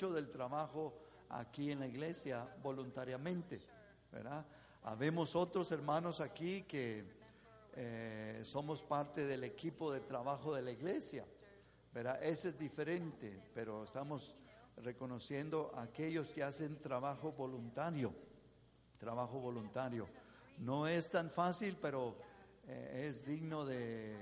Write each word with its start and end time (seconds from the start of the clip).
mucho 0.00 0.14
del 0.14 0.30
trabajo 0.30 0.94
aquí 1.28 1.70
en 1.70 1.80
la 1.80 1.86
iglesia 1.86 2.48
voluntariamente, 2.62 3.60
¿verdad? 4.10 4.46
Habemos 4.84 5.36
otros 5.36 5.70
hermanos 5.72 6.22
aquí 6.22 6.62
que 6.62 7.04
eh, 7.74 8.40
somos 8.42 8.82
parte 8.82 9.26
del 9.26 9.44
equipo 9.44 9.92
de 9.92 10.00
trabajo 10.00 10.54
de 10.54 10.62
la 10.62 10.70
iglesia, 10.70 11.26
¿verdad? 11.92 12.18
Ese 12.22 12.48
es 12.48 12.58
diferente, 12.58 13.42
pero 13.52 13.84
estamos 13.84 14.34
reconociendo 14.78 15.70
a 15.74 15.82
aquellos 15.82 16.32
que 16.32 16.44
hacen 16.44 16.80
trabajo 16.80 17.32
voluntario, 17.32 18.14
trabajo 18.96 19.38
voluntario. 19.38 20.08
No 20.56 20.86
es 20.86 21.10
tan 21.10 21.30
fácil, 21.30 21.76
pero 21.78 22.16
eh, 22.66 23.06
es 23.06 23.26
digno 23.26 23.66
de, 23.66 24.16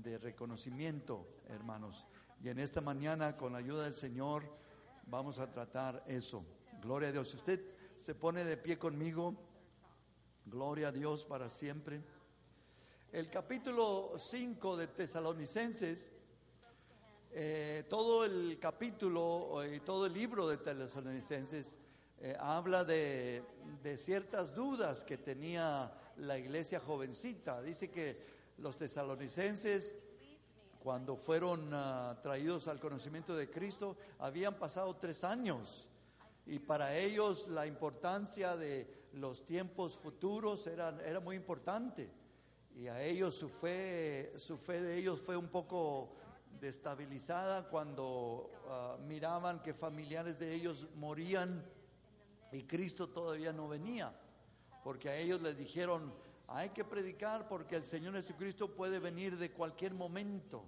de 0.00 0.16
reconocimiento, 0.16 1.26
hermanos. 1.48 2.06
Y 2.40 2.50
en 2.50 2.60
esta 2.60 2.80
mañana, 2.80 3.36
con 3.36 3.50
la 3.50 3.58
ayuda 3.58 3.82
del 3.82 3.94
Señor, 3.94 4.62
vamos 5.06 5.38
a 5.38 5.50
tratar 5.50 6.02
eso. 6.06 6.44
Gloria 6.80 7.08
a 7.08 7.12
Dios. 7.12 7.30
Si 7.30 7.36
usted 7.36 7.60
se 7.96 8.14
pone 8.14 8.44
de 8.44 8.56
pie 8.56 8.78
conmigo, 8.78 9.34
gloria 10.46 10.88
a 10.88 10.92
Dios 10.92 11.24
para 11.24 11.48
siempre. 11.48 12.02
El 13.12 13.30
capítulo 13.30 14.14
5 14.18 14.76
de 14.76 14.86
Tesalonicenses, 14.88 16.10
eh, 17.30 17.84
todo 17.88 18.24
el 18.24 18.58
capítulo 18.60 19.64
y 19.72 19.80
todo 19.80 20.06
el 20.06 20.12
libro 20.12 20.48
de 20.48 20.58
Tesalonicenses 20.58 21.76
eh, 22.20 22.36
habla 22.38 22.84
de, 22.84 23.42
de 23.82 23.98
ciertas 23.98 24.54
dudas 24.54 25.04
que 25.04 25.18
tenía 25.18 25.92
la 26.16 26.38
iglesia 26.38 26.80
jovencita. 26.80 27.62
Dice 27.62 27.90
que 27.90 28.34
los 28.58 28.76
tesalonicenses 28.78 29.94
cuando 30.84 31.16
fueron 31.16 31.70
ah, 31.72 32.18
traídos 32.22 32.68
al 32.68 32.78
conocimiento 32.78 33.34
de 33.34 33.48
Cristo, 33.48 33.96
habían 34.18 34.52
pasado 34.58 34.94
tres 34.96 35.24
años. 35.24 35.88
Y 36.44 36.58
para 36.58 36.94
ellos 36.94 37.48
la 37.48 37.66
importancia 37.66 38.54
de 38.54 39.08
los 39.14 39.46
tiempos 39.46 39.96
futuros 39.96 40.66
era, 40.66 40.94
era 41.06 41.20
muy 41.20 41.36
importante. 41.36 42.10
Y 42.76 42.88
a 42.88 43.02
ellos 43.02 43.34
su 43.34 43.48
fe, 43.48 44.34
su 44.36 44.58
fe 44.58 44.82
de 44.82 44.98
ellos 44.98 45.18
fue 45.20 45.38
un 45.38 45.48
poco 45.48 46.16
destabilizada 46.60 47.66
cuando 47.70 48.50
ah, 48.68 48.98
miraban 49.06 49.62
que 49.62 49.72
familiares 49.72 50.38
de 50.38 50.52
ellos 50.52 50.86
morían 50.96 51.64
y 52.52 52.64
Cristo 52.64 53.08
todavía 53.08 53.54
no 53.54 53.68
venía. 53.68 54.14
Porque 54.82 55.08
a 55.08 55.16
ellos 55.16 55.40
les 55.40 55.56
dijeron, 55.56 56.12
hay 56.46 56.70
que 56.70 56.84
predicar 56.84 57.48
porque 57.48 57.76
el 57.76 57.86
Señor 57.86 58.14
Jesucristo 58.14 58.74
puede 58.74 58.98
venir 58.98 59.38
de 59.38 59.50
cualquier 59.50 59.94
momento, 59.94 60.66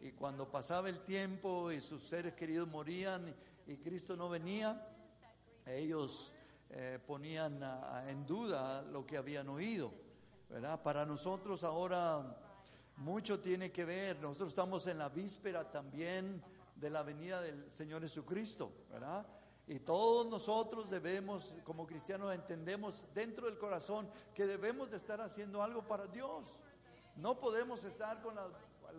Y 0.00 0.12
cuando 0.12 0.50
pasaba 0.50 0.88
el 0.88 1.00
tiempo 1.00 1.72
y 1.72 1.80
sus 1.80 2.02
seres 2.02 2.34
queridos 2.34 2.68
morían 2.68 3.34
y 3.66 3.76
Cristo 3.76 4.16
no 4.16 4.28
venía, 4.28 4.86
ellos 5.66 6.32
eh, 6.70 6.98
ponían 7.06 7.60
en 8.08 8.26
duda 8.26 8.82
lo 8.82 9.06
que 9.06 9.16
habían 9.16 9.48
oído, 9.48 9.92
¿verdad? 10.50 10.82
Para 10.82 11.06
nosotros 11.06 11.64
ahora 11.64 12.36
mucho 12.96 13.40
tiene 13.40 13.72
que 13.72 13.84
ver, 13.84 14.20
nosotros 14.20 14.50
estamos 14.50 14.86
en 14.86 14.98
la 14.98 15.08
víspera 15.08 15.70
también 15.70 16.42
de 16.76 16.90
la 16.90 17.02
venida 17.02 17.40
del 17.40 17.70
Señor 17.72 18.02
Jesucristo, 18.02 18.72
¿verdad? 18.90 19.26
Y 19.66 19.78
todos 19.80 20.26
nosotros 20.26 20.90
debemos, 20.90 21.54
como 21.64 21.86
cristianos, 21.86 22.34
entendemos 22.34 23.04
dentro 23.14 23.46
del 23.46 23.56
corazón 23.56 24.08
que 24.34 24.46
debemos 24.46 24.90
de 24.90 24.98
estar 24.98 25.20
haciendo 25.20 25.62
algo 25.62 25.86
para 25.86 26.06
Dios. 26.06 26.44
No 27.16 27.38
podemos 27.38 27.82
estar 27.84 28.20
con 28.20 28.34
las, 28.34 28.48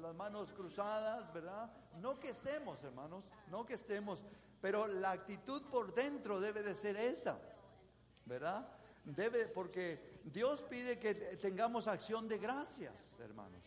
las 0.01 0.15
manos 0.15 0.51
cruzadas, 0.51 1.31
¿verdad? 1.33 1.71
No 2.01 2.19
que 2.19 2.29
estemos, 2.29 2.83
hermanos, 2.83 3.23
no 3.49 3.65
que 3.65 3.73
estemos, 3.73 4.19
pero 4.61 4.87
la 4.87 5.11
actitud 5.11 5.61
por 5.63 5.93
dentro 5.93 6.39
debe 6.39 6.63
de 6.63 6.75
ser 6.75 6.97
esa, 6.97 7.39
¿verdad? 8.25 8.67
Debe, 9.03 9.47
porque 9.47 10.19
Dios 10.23 10.61
pide 10.63 10.97
que 10.97 11.13
tengamos 11.13 11.87
acción 11.87 12.27
de 12.27 12.37
gracias, 12.37 13.13
hermanos. 13.19 13.61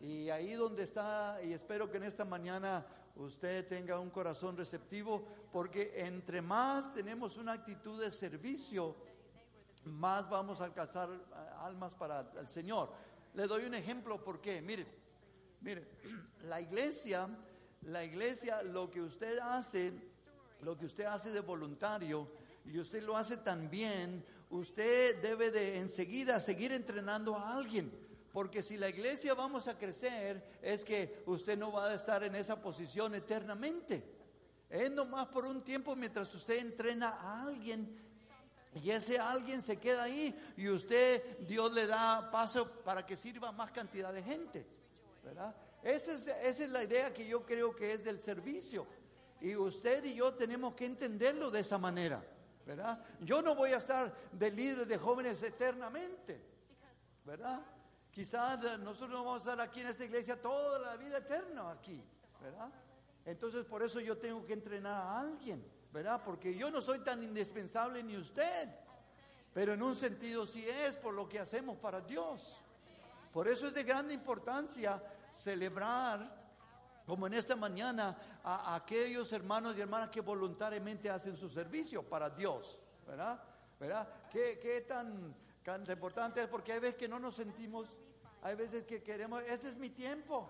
Y 0.00 0.30
ahí 0.30 0.52
donde 0.54 0.82
está, 0.82 1.40
y 1.42 1.52
espero 1.52 1.90
que 1.90 1.98
en 1.98 2.04
esta 2.04 2.24
mañana 2.24 2.86
usted 3.16 3.66
tenga 3.68 3.98
un 4.00 4.10
corazón 4.10 4.56
receptivo, 4.56 5.26
porque 5.52 5.92
entre 5.96 6.42
más 6.42 6.92
tenemos 6.92 7.36
una 7.36 7.52
actitud 7.52 8.00
de 8.00 8.10
servicio, 8.10 8.96
más 9.84 10.28
vamos 10.28 10.60
a 10.60 10.64
alcanzar 10.64 11.10
eh, 11.10 11.34
almas 11.60 11.94
para 11.94 12.30
el 12.38 12.48
Señor. 12.48 12.90
Le 13.34 13.46
doy 13.46 13.64
un 13.64 13.74
ejemplo, 13.74 14.22
¿por 14.22 14.40
qué? 14.40 14.62
Mire, 14.62 14.86
mire, 15.64 15.84
la 16.44 16.60
iglesia, 16.60 17.28
la 17.82 18.04
iglesia, 18.04 18.62
lo 18.62 18.90
que 18.90 19.00
usted 19.00 19.38
hace, 19.38 19.92
lo 20.60 20.76
que 20.76 20.86
usted 20.86 21.06
hace 21.06 21.30
de 21.30 21.40
voluntario, 21.40 22.28
y 22.66 22.78
usted 22.78 23.02
lo 23.02 23.16
hace 23.16 23.38
tan 23.38 23.68
bien, 23.70 24.24
usted 24.50 25.20
debe 25.20 25.50
de 25.50 25.78
enseguida 25.78 26.38
seguir 26.40 26.72
entrenando 26.72 27.36
a 27.36 27.56
alguien. 27.56 27.90
Porque 28.32 28.62
si 28.62 28.76
la 28.76 28.88
iglesia 28.88 29.34
vamos 29.34 29.68
a 29.68 29.78
crecer, 29.78 30.58
es 30.60 30.84
que 30.84 31.22
usted 31.26 31.56
no 31.56 31.70
va 31.70 31.88
a 31.88 31.94
estar 31.94 32.22
en 32.24 32.34
esa 32.34 32.60
posición 32.60 33.14
eternamente. 33.14 34.02
Es 34.68 34.90
nomás 34.90 35.28
por 35.28 35.44
un 35.44 35.62
tiempo 35.62 35.94
mientras 35.94 36.34
usted 36.34 36.58
entrena 36.58 37.10
a 37.10 37.42
alguien 37.44 37.96
y 38.82 38.90
ese 38.90 39.18
alguien 39.18 39.62
se 39.62 39.76
queda 39.76 40.04
ahí 40.04 40.34
y 40.56 40.68
usted, 40.68 41.38
Dios 41.46 41.72
le 41.72 41.86
da 41.86 42.28
paso 42.32 42.66
para 42.82 43.06
que 43.06 43.16
sirva 43.16 43.52
más 43.52 43.70
cantidad 43.70 44.12
de 44.12 44.22
gente. 44.22 44.66
Esa 45.82 46.12
es, 46.12 46.26
esa 46.26 46.64
es 46.64 46.70
la 46.70 46.82
idea 46.82 47.12
que 47.12 47.26
yo 47.26 47.44
creo 47.44 47.74
que 47.74 47.92
es 47.92 48.04
del 48.04 48.20
servicio. 48.20 48.86
Y 49.40 49.56
usted 49.56 50.04
y 50.04 50.14
yo 50.14 50.34
tenemos 50.34 50.74
que 50.74 50.86
entenderlo 50.86 51.50
de 51.50 51.60
esa 51.60 51.78
manera. 51.78 52.24
¿verdad? 52.66 53.04
Yo 53.20 53.42
no 53.42 53.54
voy 53.54 53.72
a 53.72 53.76
estar 53.78 54.12
de 54.32 54.50
líder 54.50 54.86
de 54.86 54.96
jóvenes 54.96 55.42
eternamente. 55.42 56.54
¿verdad? 57.24 57.60
Quizás 58.10 58.60
nosotros 58.80 59.10
no 59.10 59.24
vamos 59.24 59.46
a 59.46 59.50
estar 59.50 59.60
aquí 59.60 59.80
en 59.80 59.88
esta 59.88 60.04
iglesia 60.04 60.40
toda 60.40 60.78
la 60.78 60.96
vida 60.96 61.18
eterna 61.18 61.70
aquí, 61.72 62.02
¿verdad? 62.40 62.70
Entonces 63.24 63.64
por 63.64 63.82
eso 63.82 63.98
yo 64.00 64.18
tengo 64.18 64.44
que 64.44 64.52
entrenar 64.52 64.94
a 64.94 65.20
alguien, 65.20 65.64
¿verdad? 65.92 66.22
Porque 66.24 66.54
yo 66.54 66.70
no 66.70 66.80
soy 66.80 67.00
tan 67.00 67.22
indispensable 67.22 68.02
ni 68.02 68.16
usted, 68.16 68.68
pero 69.52 69.72
en 69.72 69.82
un 69.82 69.96
sentido 69.96 70.46
sí 70.46 70.64
es 70.68 70.96
por 70.96 71.14
lo 71.14 71.28
que 71.28 71.40
hacemos 71.40 71.76
para 71.78 72.00
Dios. 72.00 72.60
Por 73.34 73.48
eso 73.48 73.66
es 73.66 73.74
de 73.74 73.82
grande 73.82 74.14
importancia 74.14 75.02
celebrar, 75.30 76.42
como 77.04 77.26
en 77.26 77.34
esta 77.34 77.54
mañana, 77.54 78.16
a, 78.42 78.74
aquellos 78.74 79.30
hermanos 79.34 79.76
y 79.76 79.82
hermanas 79.82 80.08
que 80.08 80.22
voluntariamente 80.22 81.10
hacen 81.10 81.36
su 81.36 81.50
servicio 81.50 82.02
para 82.02 82.30
Dios, 82.30 82.80
¿verdad? 83.06 83.42
¿Verdad? 83.78 84.08
¿Qué, 84.30 84.58
qué 84.58 84.80
tan, 84.82 85.34
tan 85.62 85.84
importante 85.90 86.40
es? 86.40 86.46
Porque 86.46 86.72
hay 86.72 86.78
veces 86.78 86.96
que 86.96 87.08
no 87.08 87.18
nos 87.18 87.34
sentimos 87.34 87.88
hay 88.44 88.56
veces 88.56 88.84
que 88.84 89.02
queremos, 89.02 89.42
este 89.48 89.68
es 89.68 89.76
mi 89.76 89.88
tiempo. 89.88 90.46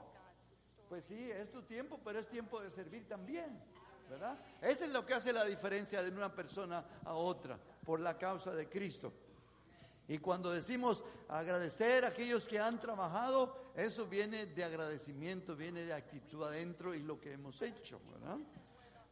Pues 0.88 1.04
sí, 1.04 1.30
es 1.30 1.48
tu 1.52 1.62
tiempo, 1.62 2.00
pero 2.04 2.18
es 2.18 2.28
tiempo 2.28 2.60
de 2.60 2.68
servir 2.72 3.06
también. 3.06 3.62
¿Verdad? 4.10 4.36
Eso 4.60 4.84
es 4.84 4.90
lo 4.90 5.06
que 5.06 5.14
hace 5.14 5.32
la 5.32 5.44
diferencia 5.44 6.02
de 6.02 6.10
una 6.10 6.34
persona 6.34 6.84
a 7.04 7.14
otra, 7.14 7.56
por 7.84 8.00
la 8.00 8.18
causa 8.18 8.52
de 8.52 8.68
Cristo. 8.68 9.12
Y 10.08 10.18
cuando 10.18 10.50
decimos 10.50 11.02
agradecer 11.28 12.04
a 12.04 12.08
aquellos 12.08 12.46
que 12.46 12.58
han 12.58 12.78
trabajado, 12.78 13.56
eso 13.74 14.06
viene 14.06 14.46
de 14.46 14.64
agradecimiento, 14.64 15.56
viene 15.56 15.80
de 15.84 15.94
actitud 15.94 16.42
adentro 16.42 16.94
y 16.94 17.00
lo 17.00 17.20
que 17.20 17.32
hemos 17.32 17.60
hecho, 17.62 18.00
¿verdad? 18.12 18.38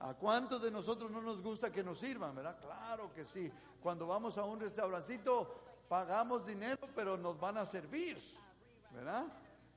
¿A 0.01 0.15
cuántos 0.15 0.63
de 0.63 0.71
nosotros 0.71 1.11
no 1.11 1.23
nos 1.23 1.41
gusta 1.41 1.73
que 1.73 1.83
nos 1.83 1.99
sirvan, 1.99 2.35
verdad? 2.35 2.59
Claro 2.61 3.13
que 3.15 3.25
sí. 3.25 3.51
Cuando 3.81 4.07
vamos 4.07 4.37
a 4.37 4.45
un 4.45 4.61
restaurancito, 4.61 5.85
pagamos 5.89 6.47
dinero, 6.47 6.89
pero 6.95 7.17
nos 7.17 7.39
van 7.39 7.57
a 7.57 7.67
servir. 7.67 8.19
¿verdad? 8.93 9.25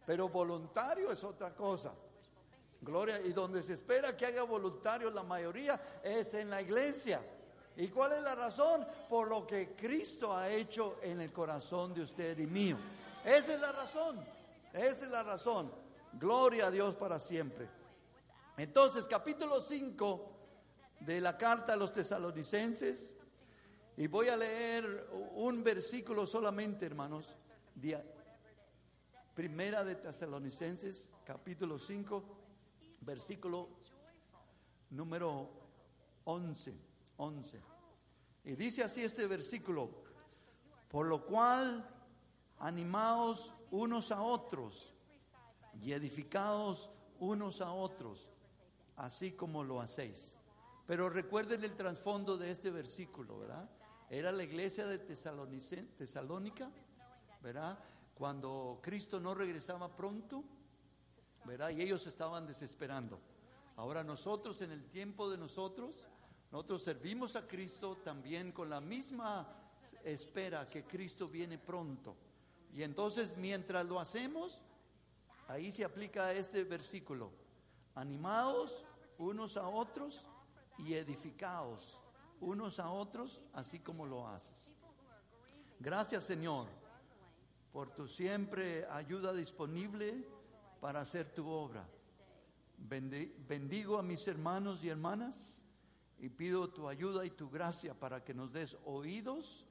Pero 0.06 0.30
voluntario 0.30 1.12
es 1.12 1.24
otra 1.24 1.54
cosa. 1.54 1.94
Gloria, 2.82 3.20
y 3.22 3.32
donde 3.32 3.64
se 3.64 3.74
espera 3.74 4.16
que 4.16 4.26
haga 4.26 4.44
voluntario 4.44 5.10
la 5.10 5.24
mayoría 5.24 6.02
es 6.04 6.34
en 6.36 6.50
la 6.50 6.62
iglesia. 6.62 7.22
¿Y 7.77 7.88
cuál 7.89 8.13
es 8.13 8.24
la 8.24 8.36
razón? 8.36 8.86
Por 9.10 9.27
lo 9.27 9.45
que 9.45 9.75
Cristo 9.75 10.36
ha 10.36 10.50
hecho 10.50 11.00
en 11.01 11.22
el 11.22 11.31
corazón 11.31 11.94
de 11.94 12.01
usted 12.01 12.38
y 12.39 12.48
mío. 12.48 12.77
Esa 13.24 13.56
es 13.56 13.60
la 13.60 13.72
razón. 13.72 14.24
Esa 14.72 15.06
es 15.06 15.12
la 15.12 15.24
razón. 15.24 15.72
Gloria 16.13 16.68
a 16.68 16.72
Dios 16.72 16.95
para 16.95 17.19
siempre. 17.19 17.68
Entonces, 18.57 19.07
capítulo 19.07 19.62
5 19.62 20.31
de 21.01 21.19
la 21.19 21.38
carta 21.38 21.74
a 21.74 21.75
los 21.75 21.92
tesalonicenses 21.92 23.13
y 23.98 24.07
voy 24.07 24.30
a 24.30 24.38
leer 24.38 25.10
un 25.36 25.63
versículo 25.63 26.25
solamente, 26.25 26.86
hermanos. 26.86 27.36
Primera 29.33 29.83
de 29.83 29.95
Tesalonicenses, 29.95 31.10
capítulo 31.25 31.77
5, 31.77 32.24
versículo 33.01 33.69
número 34.92 35.50
11. 36.24 36.95
11. 37.18 37.62
Y 38.44 38.56
dice 38.56 38.84
así 38.84 39.04
este 39.04 39.28
versículo, 39.28 39.90
por 40.90 41.08
lo 41.08 41.26
cual 41.26 41.88
animaos 42.60 43.54
unos 43.72 44.12
a 44.12 44.22
otros 44.22 44.94
y 45.82 45.92
edificaos 45.92 46.90
unos 47.20 47.62
a 47.62 47.72
otros, 47.72 48.30
así 48.96 49.32
como 49.32 49.64
lo 49.64 49.82
hacéis. 49.82 50.38
Pero 50.86 51.10
recuerden 51.10 51.64
el 51.64 51.76
trasfondo 51.76 52.38
de 52.38 52.52
este 52.52 52.70
versículo, 52.70 53.40
¿verdad? 53.40 53.70
Era 54.10 54.32
la 54.32 54.44
iglesia 54.44 54.86
de 54.86 55.00
Tesalónica, 55.00 56.70
¿verdad? 57.42 57.80
Cuando 58.14 58.80
Cristo 58.84 59.20
no 59.20 59.34
regresaba 59.34 59.96
pronto, 59.96 60.44
¿verdad? 61.44 61.72
Y 61.72 61.82
ellos 61.82 62.06
estaban 62.06 62.46
desesperando. 62.46 63.20
Ahora 63.76 64.04
nosotros, 64.04 64.62
en 64.62 64.72
el 64.72 64.86
tiempo 64.86 65.30
de 65.30 65.38
nosotros, 65.38 66.04
nosotros 66.56 66.84
servimos 66.84 67.36
a 67.36 67.46
Cristo 67.46 67.98
también 67.98 68.54
con 68.54 68.69
la 68.69 68.80
misma 68.80 69.46
espera 70.06 70.66
que 70.66 70.86
Cristo 70.86 71.28
viene 71.28 71.57
pronto. 71.57 72.16
Y 72.74 72.81
entonces, 72.81 73.36
mientras 73.36 73.86
lo 73.86 74.00
hacemos, 74.00 74.62
ahí 75.50 75.69
se 75.69 75.84
aplica 75.84 76.31
este 76.31 76.63
versículo. 76.63 77.30
Animados 77.94 78.86
unos 79.18 79.57
a 79.57 79.68
otros 79.68 80.25
y 80.78 80.94
edificaos 80.94 82.00
unos 82.40 82.80
a 82.80 82.90
otros, 82.90 83.42
así 83.51 83.80
como 83.80 84.06
lo 84.06 84.25
haces. 84.25 84.74
Gracias, 85.78 86.24
Señor, 86.24 86.68
por 87.74 87.94
tu 87.94 88.08
siempre 88.08 88.86
ayuda 88.86 89.34
disponible 89.34 90.25
para 90.80 91.01
hacer 91.01 91.34
tu 91.34 91.50
obra. 91.50 91.86
Bendigo 92.78 93.98
a 93.98 94.04
mis 94.04 94.25
hermanos 94.25 94.81
y 94.86 94.88
hermanas 94.88 95.55
y 96.25 96.30
pido 96.30 96.68
tu 96.72 96.89
ayuda 96.89 97.24
y 97.24 97.30
tu 97.30 97.51
gracia 97.51 97.94
para 97.94 98.24
que 98.24 98.33
nos 98.33 98.51
des 98.51 98.75
oídos 98.86 99.63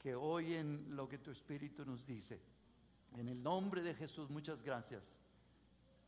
que 0.00 0.16
oyen 0.16 0.96
lo 0.96 1.08
que 1.08 1.18
tu 1.18 1.30
Espíritu 1.30 1.86
nos 1.86 2.04
dice. 2.04 2.40
En 3.16 3.28
el 3.28 3.40
nombre 3.40 3.82
de 3.82 3.94
Jesús, 3.94 4.28
muchas 4.28 4.60
gracias. 4.62 5.20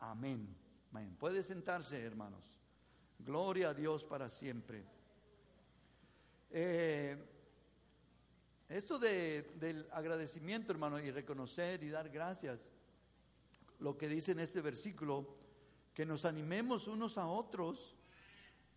Amén. 0.00 0.52
Amén. 0.91 1.14
Puede 1.17 1.44
sentarse, 1.44 2.02
hermanos. 2.02 2.43
Gloria 3.20 3.69
a 3.69 3.75
Dios 3.75 4.02
para 4.02 4.29
siempre. 4.29 4.85
Eh, 6.50 7.17
esto 8.69 8.99
del 8.99 9.87
agradecimiento, 9.93 10.73
hermano, 10.73 10.99
y 10.99 11.12
reconocer 11.12 11.85
y 11.85 11.88
dar 11.88 12.11
gracias, 12.11 12.69
lo 13.79 13.96
que 13.96 14.08
dice 14.08 14.32
en 14.32 14.41
este 14.41 14.61
versículo, 14.61 15.37
que 15.94 16.05
nos 16.05 16.25
animemos 16.25 16.88
unos 16.88 17.17
a 17.17 17.29
otros 17.29 17.94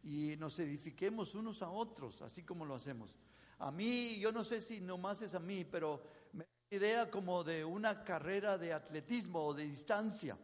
y 0.03 0.35
nos 0.38 0.59
edifiquemos 0.59 1.35
unos 1.35 1.61
a 1.61 1.69
otros, 1.69 2.21
así 2.21 2.44
como 2.44 2.65
lo 2.65 2.75
hacemos. 2.75 3.17
A 3.59 3.71
mí, 3.71 4.17
yo 4.19 4.31
no 4.31 4.44
sé 4.44 4.61
si 4.61 4.81
nomás 4.81 5.21
es 5.21 5.33
a 5.33 5.39
mí, 5.39 5.65
pero 5.65 6.01
me 6.33 6.44
da 6.44 6.77
idea 6.77 7.11
como 7.11 7.44
de 7.44 7.65
una 7.65 8.03
carrera 8.03 8.57
de 8.57 8.73
atletismo 8.73 9.45
o 9.45 9.53
de 9.53 9.63
distancia, 9.63 10.38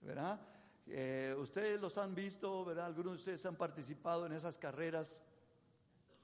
¿verdad? 0.00 0.40
Eh, 0.86 1.36
ustedes 1.38 1.80
los 1.80 1.98
han 1.98 2.14
visto, 2.14 2.64
¿verdad? 2.64 2.86
Algunos 2.86 3.12
de 3.12 3.18
ustedes 3.18 3.46
han 3.46 3.56
participado 3.56 4.26
en 4.26 4.32
esas 4.32 4.58
carreras 4.58 5.22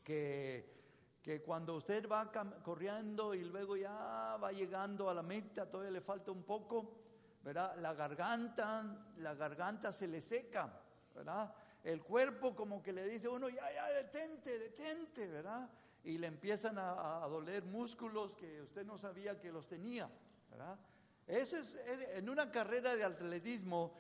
que, 0.03 0.75
que 1.23 1.41
cuando 1.43 1.77
usted 1.77 2.09
va 2.09 2.31
corriendo 2.63 3.35
y 3.35 3.45
luego 3.45 3.77
ya 3.77 4.37
va 4.43 4.53
llegando 4.53 5.09
a 5.09 5.15
la 5.15 5.23
meta, 5.23 5.71
todavía 5.71 5.93
le 5.93 6.01
falta 6.01 6.31
un 6.33 6.43
poco, 6.43 7.01
¿verdad? 7.43 7.77
La 7.81 7.95
garganta, 7.95 9.07
la 9.19 9.35
garganta 9.35 9.93
se 9.93 10.09
le 10.09 10.21
seca, 10.21 10.81
¿verdad? 11.15 11.55
El 11.85 12.03
cuerpo 12.03 12.57
como 12.57 12.83
que 12.83 12.95
le 12.95 13.07
dice 13.07 13.29
uno, 13.29 13.51
ya, 13.51 13.71
ya, 13.73 13.89
detente, 13.89 14.59
detente, 14.59 15.27
¿verdad? 15.29 15.69
Y 16.03 16.17
le 16.17 16.27
empiezan 16.27 16.79
a, 16.79 17.27
doler 17.29 17.63
músculos 17.65 18.33
que 18.33 18.63
usted 18.63 18.87
no 18.87 18.97
sabía 18.97 19.39
que 19.39 19.53
los 19.53 19.69
tenía, 19.69 20.11
¿verdad? 20.51 20.79
Eso 21.27 21.59
es, 21.59 21.75
en 22.15 22.29
una 22.31 22.51
carrera 22.51 22.97
de 22.97 23.05
atletismo, 23.05 23.93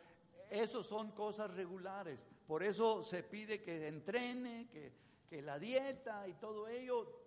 eso 0.48 0.82
son 0.82 1.12
cosas 1.12 1.50
regulares. 1.50 2.26
Por 2.46 2.62
eso 2.62 3.04
se 3.04 3.22
pide 3.22 3.62
que 3.62 3.86
entrene, 3.86 4.68
que, 4.72 4.92
que 5.28 5.42
la 5.42 5.58
dieta 5.58 6.26
y 6.26 6.34
todo 6.34 6.68
ello, 6.68 7.24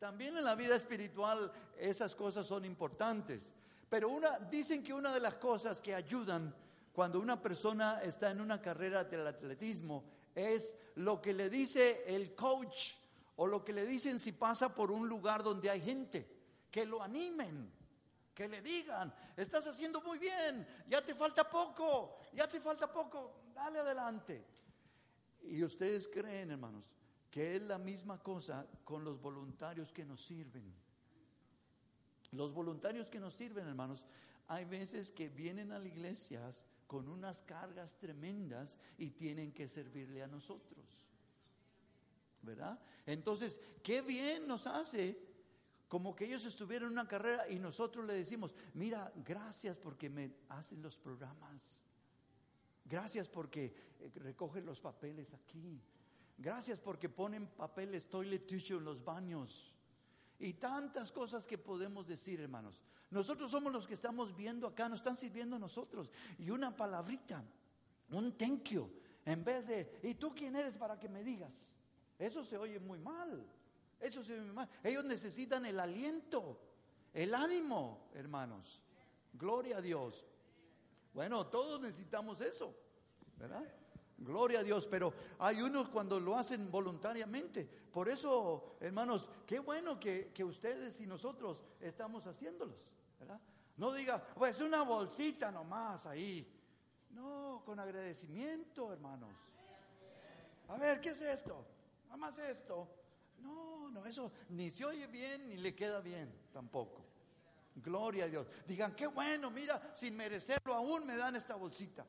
también 0.00 0.36
en 0.36 0.44
la 0.44 0.56
vida 0.56 0.74
espiritual 0.74 1.52
esas 1.78 2.16
cosas 2.16 2.46
son 2.46 2.64
importantes. 2.64 3.52
Pero 3.88 4.08
una, 4.08 4.38
dicen 4.38 4.82
que 4.82 4.92
una 4.94 5.12
de 5.12 5.20
las 5.20 5.34
cosas 5.34 5.80
que 5.80 5.94
ayudan 5.94 6.54
cuando 7.00 7.18
una 7.18 7.40
persona 7.40 8.02
está 8.02 8.30
en 8.30 8.42
una 8.42 8.60
carrera 8.60 9.04
del 9.04 9.26
atletismo 9.26 10.04
es 10.34 10.76
lo 10.96 11.18
que 11.22 11.32
le 11.32 11.48
dice 11.48 12.04
el 12.06 12.34
coach 12.34 12.92
o 13.36 13.46
lo 13.46 13.64
que 13.64 13.72
le 13.72 13.86
dicen 13.86 14.18
si 14.18 14.32
pasa 14.32 14.74
por 14.74 14.90
un 14.90 15.08
lugar 15.08 15.42
donde 15.42 15.70
hay 15.70 15.80
gente, 15.80 16.28
que 16.70 16.84
lo 16.84 17.02
animen, 17.02 17.72
que 18.34 18.50
le 18.50 18.60
digan, 18.60 19.14
estás 19.34 19.66
haciendo 19.66 20.02
muy 20.02 20.18
bien, 20.18 20.68
ya 20.90 21.02
te 21.02 21.14
falta 21.14 21.48
poco, 21.48 22.18
ya 22.34 22.46
te 22.46 22.60
falta 22.60 22.92
poco, 22.92 23.44
dale 23.54 23.78
adelante. 23.78 24.44
Y 25.44 25.64
ustedes 25.64 26.06
creen, 26.06 26.50
hermanos, 26.50 26.84
que 27.30 27.56
es 27.56 27.62
la 27.62 27.78
misma 27.78 28.22
cosa 28.22 28.66
con 28.84 29.04
los 29.04 29.18
voluntarios 29.18 29.90
que 29.90 30.04
nos 30.04 30.22
sirven. 30.22 30.70
Los 32.32 32.52
voluntarios 32.52 33.08
que 33.08 33.20
nos 33.20 33.32
sirven, 33.32 33.66
hermanos, 33.66 34.04
hay 34.48 34.66
veces 34.66 35.10
que 35.10 35.30
vienen 35.30 35.72
a 35.72 35.78
las 35.78 35.86
iglesias 35.86 36.66
con 36.90 37.08
unas 37.08 37.40
cargas 37.42 37.96
tremendas 37.98 38.76
y 38.98 39.10
tienen 39.10 39.52
que 39.52 39.68
servirle 39.68 40.24
a 40.24 40.26
nosotros. 40.26 40.84
¿Verdad? 42.42 42.80
Entonces, 43.06 43.60
qué 43.80 44.02
bien 44.02 44.48
nos 44.48 44.66
hace 44.66 45.16
como 45.86 46.16
que 46.16 46.24
ellos 46.24 46.44
estuvieran 46.46 46.88
en 46.88 46.94
una 46.94 47.06
carrera 47.06 47.48
y 47.48 47.60
nosotros 47.60 48.04
le 48.04 48.14
decimos, 48.14 48.52
mira, 48.74 49.12
gracias 49.24 49.76
porque 49.76 50.10
me 50.10 50.32
hacen 50.48 50.82
los 50.82 50.98
programas. 50.98 51.80
Gracias 52.84 53.28
porque 53.28 53.72
eh, 54.00 54.10
recogen 54.16 54.66
los 54.66 54.80
papeles 54.80 55.32
aquí. 55.32 55.80
Gracias 56.38 56.80
porque 56.80 57.08
ponen 57.08 57.46
papeles 57.46 58.10
toilet 58.10 58.48
tissue 58.48 58.78
en 58.78 58.84
los 58.84 59.04
baños. 59.04 59.76
Y 60.40 60.54
tantas 60.54 61.12
cosas 61.12 61.46
que 61.46 61.58
podemos 61.58 62.06
decir, 62.06 62.40
hermanos. 62.40 62.80
Nosotros 63.10 63.50
somos 63.50 63.72
los 63.72 63.86
que 63.86 63.94
estamos 63.94 64.34
viendo 64.34 64.66
acá, 64.66 64.88
nos 64.88 65.00
están 65.00 65.16
sirviendo 65.16 65.56
a 65.56 65.58
nosotros. 65.58 66.10
Y 66.38 66.50
una 66.50 66.74
palabrita, 66.74 67.44
un 68.10 68.32
thank 68.36 68.70
you, 68.70 68.90
en 69.24 69.44
vez 69.44 69.66
de, 69.68 70.00
¿y 70.02 70.14
tú 70.14 70.34
quién 70.34 70.56
eres 70.56 70.76
para 70.76 70.98
que 70.98 71.08
me 71.08 71.22
digas? 71.22 71.76
Eso 72.18 72.44
se 72.44 72.56
oye 72.56 72.80
muy 72.80 72.98
mal. 72.98 73.46
Eso 74.00 74.24
se 74.24 74.32
oye 74.32 74.42
muy 74.42 74.54
mal. 74.54 74.68
Ellos 74.82 75.04
necesitan 75.04 75.66
el 75.66 75.78
aliento, 75.78 76.60
el 77.12 77.34
ánimo, 77.34 78.08
hermanos. 78.14 78.82
Gloria 79.34 79.76
a 79.76 79.80
Dios. 79.82 80.26
Bueno, 81.12 81.46
todos 81.48 81.80
necesitamos 81.80 82.40
eso, 82.40 82.74
¿verdad? 83.36 83.66
Gloria 84.20 84.60
a 84.60 84.62
Dios, 84.62 84.86
pero 84.86 85.14
hay 85.38 85.62
unos 85.62 85.88
cuando 85.88 86.20
lo 86.20 86.36
hacen 86.36 86.70
voluntariamente. 86.70 87.64
Por 87.64 88.06
eso, 88.08 88.76
hermanos, 88.78 89.26
qué 89.46 89.58
bueno 89.58 89.98
que, 89.98 90.30
ustedes 90.44 91.00
y 91.00 91.06
nosotros 91.06 91.62
estamos 91.80 92.26
haciéndolos, 92.26 92.76
¿verdad? 93.18 93.40
No 93.78 93.92
diga, 93.92 94.22
pues 94.34 94.60
una 94.60 94.82
bolsita 94.82 95.50
nomás 95.50 96.04
ahí. 96.04 96.46
No, 97.12 97.62
con 97.64 97.80
agradecimiento, 97.80 98.92
hermanos. 98.92 99.34
A 100.68 100.76
ver, 100.76 101.00
¿qué 101.00 101.10
es 101.10 101.22
esto? 101.22 101.66
Nada 102.04 102.18
más 102.18 102.38
esto. 102.38 102.88
No, 103.38 103.88
no, 103.88 104.04
eso 104.04 104.30
ni 104.50 104.70
se 104.70 104.84
oye 104.84 105.06
bien 105.06 105.48
ni 105.48 105.56
le 105.56 105.74
queda 105.74 106.00
bien 106.00 106.30
tampoco. 106.52 107.06
Gloria 107.74 108.24
a 108.24 108.28
Dios. 108.28 108.46
Digan, 108.66 108.94
qué 108.94 109.06
bueno, 109.06 109.50
mira, 109.50 109.94
sin 109.94 110.14
merecerlo 110.14 110.74
aún 110.74 111.06
me 111.06 111.16
dan 111.16 111.36
esta 111.36 111.54
bolsita. 111.54 112.04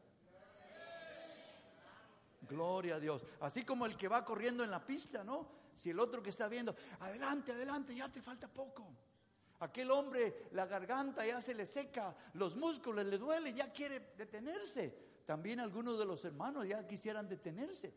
Gloria 2.51 2.95
a 2.95 2.99
Dios. 2.99 3.23
Así 3.39 3.63
como 3.63 3.85
el 3.85 3.95
que 3.95 4.09
va 4.09 4.25
corriendo 4.25 4.61
en 4.63 4.71
la 4.71 4.85
pista, 4.85 5.23
¿no? 5.23 5.47
Si 5.73 5.89
el 5.89 5.99
otro 5.99 6.21
que 6.21 6.29
está 6.29 6.49
viendo, 6.49 6.75
adelante, 6.99 7.53
adelante, 7.53 7.95
ya 7.95 8.11
te 8.11 8.21
falta 8.21 8.49
poco. 8.49 8.93
Aquel 9.59 9.89
hombre, 9.89 10.49
la 10.51 10.65
garganta 10.65 11.25
ya 11.25 11.39
se 11.39 11.53
le 11.53 11.65
seca, 11.65 12.13
los 12.33 12.57
músculos 12.57 13.05
le 13.05 13.17
duelen, 13.17 13.55
ya 13.55 13.71
quiere 13.71 14.11
detenerse. 14.17 14.93
También 15.25 15.61
algunos 15.61 15.97
de 15.97 16.05
los 16.05 16.25
hermanos 16.25 16.67
ya 16.67 16.85
quisieran 16.85 17.29
detenerse. 17.29 17.93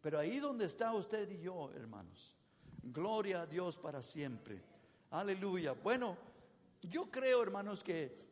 Pero 0.00 0.18
ahí 0.18 0.38
donde 0.38 0.64
está 0.64 0.94
usted 0.94 1.30
y 1.30 1.40
yo, 1.40 1.70
hermanos, 1.74 2.34
gloria 2.82 3.42
a 3.42 3.46
Dios 3.46 3.76
para 3.76 4.00
siempre. 4.00 4.62
Aleluya. 5.10 5.72
Bueno, 5.72 6.16
yo 6.80 7.10
creo, 7.10 7.42
hermanos, 7.42 7.84
que 7.84 8.24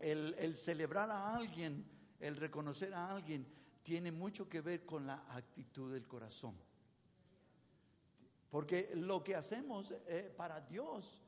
el, 0.00 0.34
el 0.38 0.56
celebrar 0.56 1.10
a 1.10 1.36
alguien, 1.36 1.84
el 2.18 2.36
reconocer 2.36 2.92
a 2.94 3.10
alguien, 3.10 3.46
tiene 3.84 4.10
mucho 4.10 4.48
que 4.48 4.60
ver 4.60 4.84
con 4.84 5.06
la 5.06 5.26
actitud 5.28 5.92
del 5.92 6.08
corazón. 6.08 6.56
Porque 8.50 8.90
lo 8.96 9.22
que 9.22 9.36
hacemos 9.36 9.94
eh, 10.06 10.32
para 10.36 10.60
Dios 10.62 11.20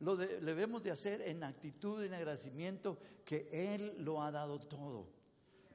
lo 0.00 0.16
debemos 0.16 0.82
de 0.82 0.90
hacer 0.90 1.22
en 1.22 1.44
actitud, 1.44 2.02
en 2.02 2.12
agradecimiento, 2.12 2.98
que 3.24 3.48
Él 3.52 3.94
lo 4.04 4.20
ha 4.20 4.32
dado 4.32 4.58
todo. 4.58 5.06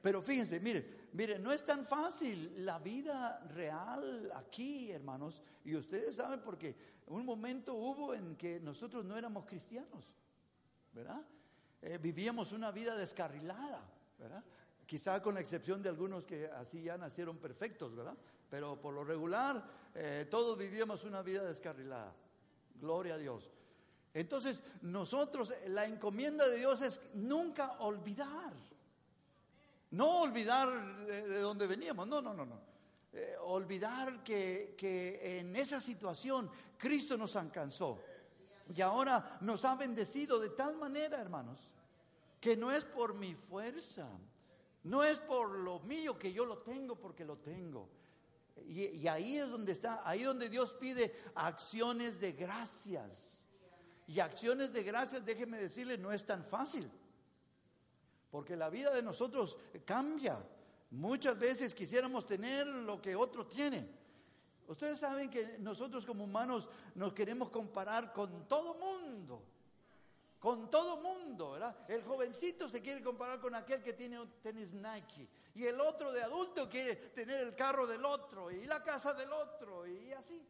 Pero 0.02 0.20
fíjense, 0.20 0.60
mire, 0.60 1.08
mire, 1.14 1.38
no 1.38 1.50
es 1.50 1.64
tan 1.64 1.86
fácil 1.86 2.64
la 2.64 2.78
vida 2.78 3.40
real 3.54 4.30
aquí, 4.34 4.90
hermanos. 4.90 5.42
Y 5.64 5.74
ustedes 5.76 6.16
saben 6.16 6.42
porque 6.42 6.76
un 7.06 7.24
momento 7.24 7.74
hubo 7.74 8.12
en 8.12 8.36
que 8.36 8.60
nosotros 8.60 9.02
no 9.02 9.16
éramos 9.16 9.46
cristianos, 9.46 10.04
¿verdad? 10.92 11.24
Eh, 11.80 11.96
vivíamos 11.96 12.52
una 12.52 12.70
vida 12.70 12.96
descarrilada, 12.96 13.80
¿verdad? 14.18 14.44
Quizá 14.88 15.20
con 15.20 15.34
la 15.34 15.40
excepción 15.40 15.82
de 15.82 15.90
algunos 15.90 16.24
que 16.24 16.46
así 16.46 16.80
ya 16.80 16.96
nacieron 16.96 17.36
perfectos, 17.36 17.94
¿verdad? 17.94 18.16
Pero 18.48 18.80
por 18.80 18.94
lo 18.94 19.04
regular, 19.04 19.62
eh, 19.94 20.26
todos 20.30 20.56
vivíamos 20.56 21.04
una 21.04 21.20
vida 21.20 21.44
descarrilada. 21.44 22.14
Gloria 22.80 23.16
a 23.16 23.18
Dios. 23.18 23.50
Entonces, 24.14 24.64
nosotros, 24.80 25.52
la 25.66 25.84
encomienda 25.84 26.48
de 26.48 26.56
Dios 26.56 26.80
es 26.80 27.02
nunca 27.12 27.72
olvidar. 27.80 28.54
No 29.90 30.22
olvidar 30.22 31.04
de, 31.04 31.38
dónde 31.38 31.66
veníamos, 31.66 32.08
no, 32.08 32.22
no, 32.22 32.32
no, 32.32 32.46
no. 32.46 32.58
Eh, 33.12 33.36
olvidar 33.42 34.22
que, 34.22 34.74
que 34.78 35.38
en 35.38 35.54
esa 35.54 35.80
situación 35.80 36.50
Cristo 36.78 37.18
nos 37.18 37.36
alcanzó. 37.36 38.00
Y 38.74 38.80
ahora 38.80 39.36
nos 39.42 39.66
ha 39.66 39.74
bendecido 39.74 40.38
de 40.38 40.48
tal 40.48 40.78
manera, 40.78 41.20
hermanos, 41.20 41.70
que 42.40 42.56
no 42.56 42.72
es 42.72 42.86
por 42.86 43.12
mi 43.12 43.34
fuerza, 43.34 44.08
no 44.84 45.02
es 45.04 45.18
por 45.18 45.50
lo 45.50 45.80
mío 45.80 46.18
que 46.18 46.32
yo 46.32 46.44
lo 46.44 46.58
tengo 46.58 46.96
porque 46.96 47.24
lo 47.24 47.38
tengo. 47.38 47.88
Y, 48.66 49.06
ahí 49.06 49.38
es 49.38 49.48
donde 49.48 49.72
está, 49.72 50.02
ahí 50.04 50.22
donde 50.22 50.48
Dios 50.48 50.72
pide 50.74 51.14
acciones 51.34 52.20
de 52.20 52.32
gracias. 52.32 53.42
Y 54.06 54.20
acciones 54.20 54.72
de 54.72 54.82
gracias, 54.82 55.24
déjeme 55.24 55.58
decirle, 55.58 55.98
no 55.98 56.12
es 56.12 56.24
tan 56.24 56.44
fácil. 56.44 56.90
Porque 58.30 58.56
la 58.56 58.70
vida 58.70 58.92
de 58.92 59.02
nosotros 59.02 59.58
cambia. 59.84 60.38
Muchas 60.90 61.38
veces 61.38 61.74
quisiéramos 61.74 62.26
tener 62.26 62.66
lo 62.66 63.00
que 63.00 63.14
otro 63.14 63.46
tiene. 63.46 63.88
Ustedes 64.66 64.98
saben 64.98 65.30
que 65.30 65.58
nosotros 65.58 66.04
como 66.04 66.24
humanos 66.24 66.68
nos 66.94 67.12
queremos 67.12 67.50
comparar 67.50 68.12
con 68.12 68.46
todo 68.46 68.74
mundo. 68.74 69.42
Con 70.38 70.70
todo 70.70 70.98
mundo, 70.98 71.52
¿verdad? 71.52 71.76
El 71.88 72.02
jovencito 72.04 72.68
se 72.68 72.80
quiere 72.80 73.02
comparar 73.02 73.40
con 73.40 73.54
aquel 73.54 73.82
que 73.82 73.92
tiene 73.92 74.20
un 74.20 74.30
tenis 74.40 74.72
Nike. 74.72 75.28
Y 75.54 75.66
el 75.66 75.80
otro 75.80 76.12
de 76.12 76.22
adulto 76.22 76.68
quiere 76.68 76.94
tener 76.94 77.40
el 77.40 77.56
carro 77.56 77.86
del 77.86 78.04
otro 78.04 78.50
y 78.50 78.64
la 78.64 78.82
casa 78.82 79.12
del 79.14 79.32
otro 79.32 79.86
y 79.86 80.12
así. 80.12 80.46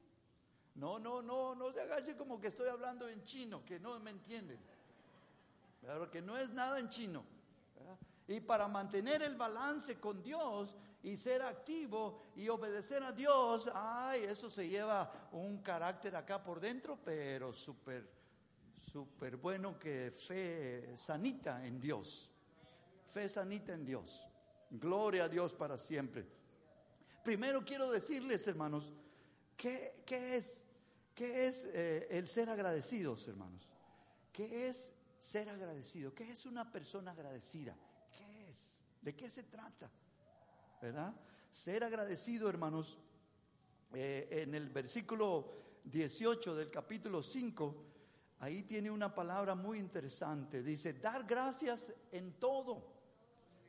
No, 0.74 0.98
no, 0.98 1.22
no, 1.22 1.54
no 1.54 1.72
se 1.72 1.80
agache 1.80 2.16
como 2.16 2.38
que 2.38 2.48
estoy 2.48 2.68
hablando 2.68 3.08
en 3.08 3.24
chino, 3.24 3.64
que 3.64 3.80
no 3.80 3.98
me 3.98 4.10
entienden. 4.10 4.60
Pero 5.80 6.10
que 6.10 6.20
no 6.20 6.36
es 6.36 6.50
nada 6.50 6.78
en 6.78 6.88
chino. 6.90 7.24
Y 8.26 8.40
para 8.40 8.68
mantener 8.68 9.22
el 9.22 9.36
balance 9.36 9.98
con 9.98 10.22
Dios 10.22 10.76
y 11.02 11.16
ser 11.16 11.40
activo 11.40 12.20
y 12.36 12.48
obedecer 12.50 13.02
a 13.02 13.12
Dios, 13.12 13.70
ay, 13.72 14.24
eso 14.24 14.50
se 14.50 14.68
lleva 14.68 15.10
un 15.32 15.62
carácter 15.62 16.14
acá 16.14 16.44
por 16.44 16.60
dentro, 16.60 16.98
pero 17.02 17.54
súper, 17.54 18.17
súper 18.92 19.36
bueno 19.36 19.78
que 19.78 20.10
fe 20.10 20.96
sanita 20.96 21.66
en 21.66 21.80
Dios. 21.80 22.32
Fe 23.12 23.28
sanita 23.28 23.72
en 23.74 23.84
Dios. 23.84 24.26
Gloria 24.70 25.24
a 25.24 25.28
Dios 25.28 25.54
para 25.54 25.78
siempre. 25.78 26.26
Primero 27.24 27.64
quiero 27.64 27.90
decirles, 27.90 28.46
hermanos, 28.46 28.92
¿qué, 29.56 30.02
qué 30.06 30.36
es 30.36 30.64
¿Qué 31.18 31.48
es 31.48 31.64
eh, 31.74 32.06
el 32.12 32.28
ser 32.28 32.48
agradecidos, 32.48 33.26
hermanos? 33.26 33.68
¿Qué 34.32 34.68
es 34.68 34.92
ser 35.18 35.48
agradecido? 35.48 36.14
¿Qué 36.14 36.30
es 36.30 36.46
una 36.46 36.70
persona 36.70 37.10
agradecida? 37.10 37.76
¿Qué 38.16 38.48
es? 38.48 38.80
¿De 39.02 39.16
qué 39.16 39.28
se 39.28 39.42
trata? 39.42 39.90
¿Verdad? 40.80 41.12
Ser 41.50 41.82
agradecido, 41.82 42.48
hermanos, 42.48 43.00
eh, 43.94 44.28
en 44.30 44.54
el 44.54 44.68
versículo 44.68 45.80
18 45.82 46.54
del 46.54 46.70
capítulo 46.70 47.20
5, 47.20 47.84
ahí 48.40 48.62
tiene 48.62 48.90
una 48.90 49.14
palabra 49.14 49.54
muy 49.54 49.78
interesante. 49.78 50.62
Dice, 50.62 50.94
dar 50.94 51.24
gracias 51.24 51.92
en 52.12 52.34
todo. 52.34 52.82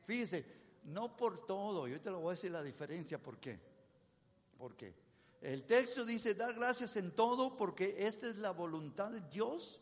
Fíjese, 0.04 0.44
no 0.84 1.16
por 1.16 1.46
todo. 1.46 1.88
Yo 1.88 2.00
te 2.00 2.10
lo 2.10 2.20
voy 2.20 2.30
a 2.30 2.34
decir 2.36 2.50
la 2.50 2.62
diferencia. 2.62 3.22
¿Por 3.22 3.38
qué? 3.38 3.58
¿Por 4.58 4.76
qué? 4.76 4.94
El 5.40 5.64
texto 5.64 6.04
dice, 6.04 6.34
dar 6.34 6.54
gracias 6.54 6.96
en 6.96 7.12
todo 7.12 7.56
porque 7.56 7.94
esta 7.98 8.28
es 8.28 8.36
la 8.36 8.50
voluntad 8.50 9.10
de 9.10 9.22
Dios 9.22 9.80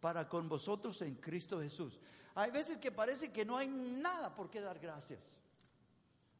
para 0.00 0.28
con 0.28 0.48
vosotros 0.48 1.00
en 1.02 1.14
Cristo 1.16 1.60
Jesús. 1.60 2.00
Hay 2.34 2.50
veces 2.50 2.78
que 2.78 2.92
parece 2.92 3.32
que 3.32 3.44
no 3.44 3.56
hay 3.56 3.68
nada 3.68 4.34
por 4.34 4.50
qué 4.50 4.60
dar 4.60 4.78
gracias. 4.78 5.38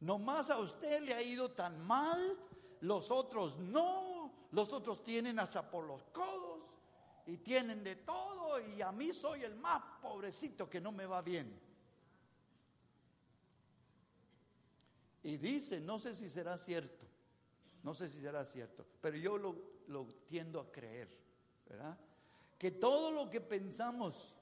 Nomás 0.00 0.50
a 0.50 0.58
usted 0.58 1.02
le 1.02 1.14
ha 1.14 1.22
ido 1.22 1.52
tan 1.52 1.80
mal, 1.86 2.36
los 2.80 3.10
otros 3.10 3.58
no, 3.58 4.32
los 4.50 4.72
otros 4.72 5.02
tienen 5.02 5.38
hasta 5.38 5.70
por 5.70 5.84
los 5.84 6.02
codos 6.06 6.45
y 7.26 7.38
tienen 7.38 7.82
de 7.82 7.96
todo 7.96 8.60
y 8.60 8.80
a 8.80 8.92
mí 8.92 9.12
soy 9.12 9.42
el 9.42 9.56
más 9.56 9.82
pobrecito 10.00 10.70
que 10.70 10.80
no 10.80 10.92
me 10.92 11.06
va 11.06 11.22
bien. 11.22 11.60
Y 15.24 15.38
dice, 15.38 15.80
no 15.80 15.98
sé 15.98 16.14
si 16.14 16.30
será 16.30 16.56
cierto, 16.56 17.04
no 17.82 17.94
sé 17.94 18.08
si 18.08 18.20
será 18.20 18.44
cierto, 18.44 18.86
pero 19.00 19.16
yo 19.16 19.38
lo, 19.38 20.06
tiendo 20.24 20.60
a 20.60 20.70
creer, 20.70 21.08
¿verdad? 21.68 21.98
Que 22.56 22.70
todo 22.70 23.10
lo 23.10 23.28
que 23.28 23.40
pensamos 23.40 24.34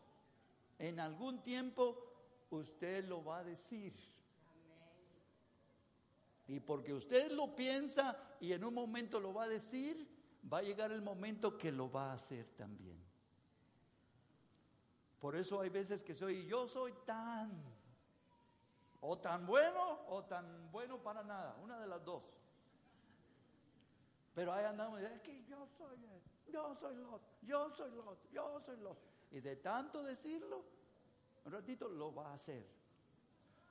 en 0.78 1.00
algún 1.00 1.42
tiempo, 1.42 1.96
usted 2.50 3.06
lo 3.06 3.24
va 3.24 3.38
a 3.38 3.44
decir. 3.44 3.94
Y 6.46 6.60
porque 6.60 6.92
usted 6.92 7.32
lo 7.32 7.56
piensa 7.56 8.36
y 8.38 8.52
en 8.52 8.62
un 8.62 8.74
momento 8.74 9.18
lo 9.18 9.32
va 9.32 9.44
a 9.44 9.48
decir, 9.48 10.13
va 10.52 10.58
a 10.58 10.62
llegar 10.62 10.92
el 10.92 11.02
momento 11.02 11.56
que 11.56 11.72
lo 11.72 11.90
va 11.90 12.10
a 12.10 12.14
hacer 12.14 12.46
también. 12.56 13.02
Por 15.20 15.36
eso 15.36 15.60
hay 15.60 15.70
veces 15.70 16.04
que 16.04 16.14
soy, 16.14 16.46
yo 16.46 16.68
soy 16.68 16.92
tan, 17.06 17.50
o 19.00 19.18
tan 19.18 19.46
bueno, 19.46 20.00
o 20.08 20.24
tan 20.24 20.70
bueno 20.70 21.02
para 21.02 21.22
nada, 21.22 21.56
una 21.62 21.78
de 21.78 21.86
las 21.86 22.04
dos. 22.04 22.22
Pero 24.34 24.52
ahí 24.52 24.64
andamos, 24.64 25.00
es 25.00 25.20
que 25.20 25.44
yo 25.44 25.66
soy 25.78 25.96
yo 26.54 26.74
soy 26.76 26.94
Lot, 26.94 27.22
yo 27.42 27.70
soy 27.70 27.90
Lot, 27.90 28.30
yo 28.30 28.60
soy 28.60 28.76
Lot. 28.76 28.98
Y 29.32 29.40
de 29.40 29.56
tanto 29.56 30.04
decirlo, 30.04 30.64
un 31.44 31.52
ratito 31.52 31.88
lo 31.88 32.14
va 32.14 32.30
a 32.30 32.34
hacer. 32.34 32.64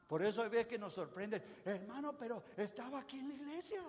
Por 0.07 0.21
eso 0.21 0.43
hay 0.43 0.49
veces 0.49 0.67
que 0.67 0.77
nos 0.77 0.93
sorprende, 0.93 1.61
hermano, 1.63 2.17
pero 2.17 2.43
estaba 2.57 2.99
aquí 2.99 3.19
en 3.19 3.29
la 3.29 3.35
iglesia, 3.35 3.81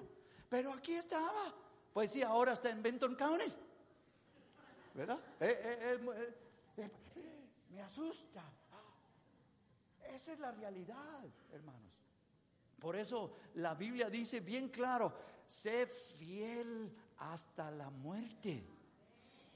pero 0.48 0.72
aquí 0.72 0.94
estaba. 0.94 1.52
Pues 1.94 2.10
sí, 2.10 2.22
ahora 2.22 2.52
está 2.52 2.70
en 2.70 2.82
Benton 2.82 3.14
County. 3.14 3.52
¿Verdad? 4.94 5.20
Eh, 5.40 5.60
eh, 5.62 6.00
eh, 6.76 6.90
me 7.70 7.82
asusta. 7.82 8.42
Esa 10.12 10.32
es 10.32 10.40
la 10.40 10.50
realidad, 10.50 11.24
hermanos. 11.52 11.92
Por 12.80 12.96
eso 12.96 13.36
la 13.54 13.74
Biblia 13.74 14.10
dice 14.10 14.40
bien 14.40 14.68
claro, 14.70 15.14
sé 15.46 15.86
fiel 15.86 16.92
hasta 17.18 17.70
la 17.70 17.90
muerte. 17.90 18.64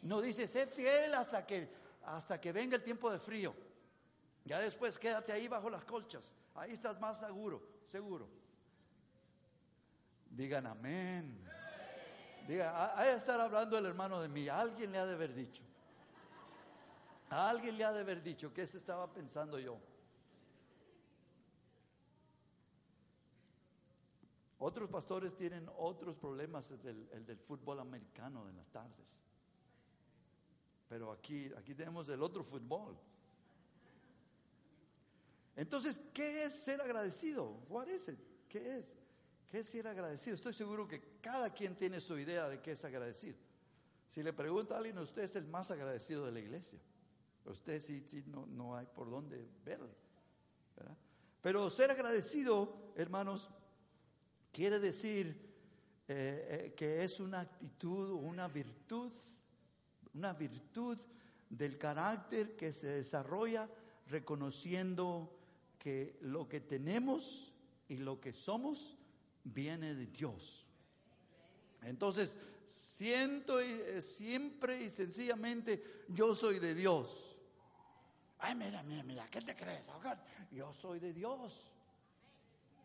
No 0.02 0.20
dice, 0.20 0.46
sé 0.46 0.68
fiel 0.68 1.14
hasta 1.14 1.44
que, 1.44 1.68
hasta 2.04 2.40
que 2.40 2.52
venga 2.52 2.76
el 2.76 2.84
tiempo 2.84 3.10
de 3.10 3.18
frío. 3.18 3.52
Ya 4.44 4.60
después 4.60 4.96
quédate 4.96 5.32
ahí 5.32 5.48
bajo 5.48 5.68
las 5.68 5.84
colchas. 5.84 6.32
Ahí 6.54 6.72
estás 6.72 7.00
más 7.00 7.18
seguro, 7.18 7.60
seguro. 7.88 8.28
Digan 10.30 10.66
amén. 10.68 11.47
Diga, 12.48 12.96
de 13.04 13.12
estar 13.12 13.38
hablando 13.38 13.76
el 13.76 13.84
hermano 13.84 14.22
de 14.22 14.28
mí. 14.28 14.48
Alguien 14.48 14.90
le 14.90 14.98
ha 14.98 15.04
de 15.04 15.12
haber 15.12 15.34
dicho. 15.34 15.62
alguien 17.28 17.76
le 17.76 17.84
ha 17.84 17.92
de 17.92 18.00
haber 18.00 18.22
dicho 18.22 18.54
que 18.54 18.66
se 18.66 18.78
estaba 18.78 19.12
pensando 19.12 19.58
yo. 19.58 19.78
Otros 24.58 24.88
pastores 24.88 25.36
tienen 25.36 25.68
otros 25.76 26.16
problemas, 26.16 26.70
el 26.70 27.08
el 27.12 27.26
del 27.26 27.38
fútbol 27.38 27.80
americano 27.80 28.48
en 28.48 28.56
las 28.56 28.70
tardes. 28.70 29.06
Pero 30.88 31.12
aquí, 31.12 31.52
aquí 31.54 31.74
tenemos 31.74 32.08
el 32.08 32.22
otro 32.22 32.42
fútbol. 32.42 32.96
Entonces, 35.54 36.00
¿qué 36.14 36.44
es 36.44 36.54
ser 36.54 36.80
agradecido? 36.80 37.60
What 37.68 37.88
is 37.88 38.10
¿Qué 38.48 38.78
es? 38.78 38.96
¿Qué 39.48 39.60
es 39.60 39.68
ser 39.68 39.88
agradecido? 39.88 40.34
Estoy 40.34 40.52
seguro 40.52 40.86
que 40.86 41.18
cada 41.22 41.52
quien 41.52 41.74
tiene 41.74 42.00
su 42.00 42.18
idea 42.18 42.48
de 42.48 42.60
qué 42.60 42.72
es 42.72 42.84
agradecido. 42.84 43.36
Si 44.06 44.22
le 44.22 44.32
pregunta 44.32 44.74
a 44.74 44.78
alguien, 44.78 44.98
usted 44.98 45.22
es 45.22 45.36
el 45.36 45.46
más 45.46 45.70
agradecido 45.70 46.26
de 46.26 46.32
la 46.32 46.40
iglesia. 46.40 46.78
Usted 47.46 47.80
sí, 47.80 48.04
sí, 48.06 48.24
no, 48.26 48.44
no 48.46 48.76
hay 48.76 48.86
por 48.86 49.10
dónde 49.10 49.48
verle. 49.64 49.94
Pero 51.40 51.70
ser 51.70 51.90
agradecido, 51.90 52.92
hermanos, 52.94 53.48
quiere 54.52 54.78
decir 54.78 55.48
eh, 56.08 56.66
eh, 56.66 56.74
que 56.76 57.02
es 57.02 57.20
una 57.20 57.40
actitud, 57.40 58.10
una 58.10 58.48
virtud, 58.48 59.12
una 60.14 60.34
virtud 60.34 60.98
del 61.48 61.78
carácter 61.78 62.54
que 62.54 62.72
se 62.72 62.88
desarrolla 62.88 63.68
reconociendo 64.08 65.38
que 65.78 66.18
lo 66.20 66.48
que 66.48 66.60
tenemos 66.60 67.52
y 67.88 67.96
lo 67.96 68.20
que 68.20 68.32
somos 68.32 68.97
viene 69.52 69.94
de 69.94 70.06
Dios. 70.06 70.66
Entonces, 71.82 72.36
siento 72.66 73.62
y, 73.62 74.02
siempre 74.02 74.82
y 74.82 74.90
sencillamente 74.90 76.04
yo 76.08 76.34
soy 76.34 76.58
de 76.58 76.74
Dios. 76.74 77.36
Ay, 78.38 78.54
mira, 78.54 78.82
mira, 78.82 79.02
mira, 79.02 79.28
¿qué 79.30 79.40
te 79.40 79.56
crees? 79.56 79.90
Yo 80.52 80.72
soy 80.72 81.00
de 81.00 81.12
Dios. 81.12 81.72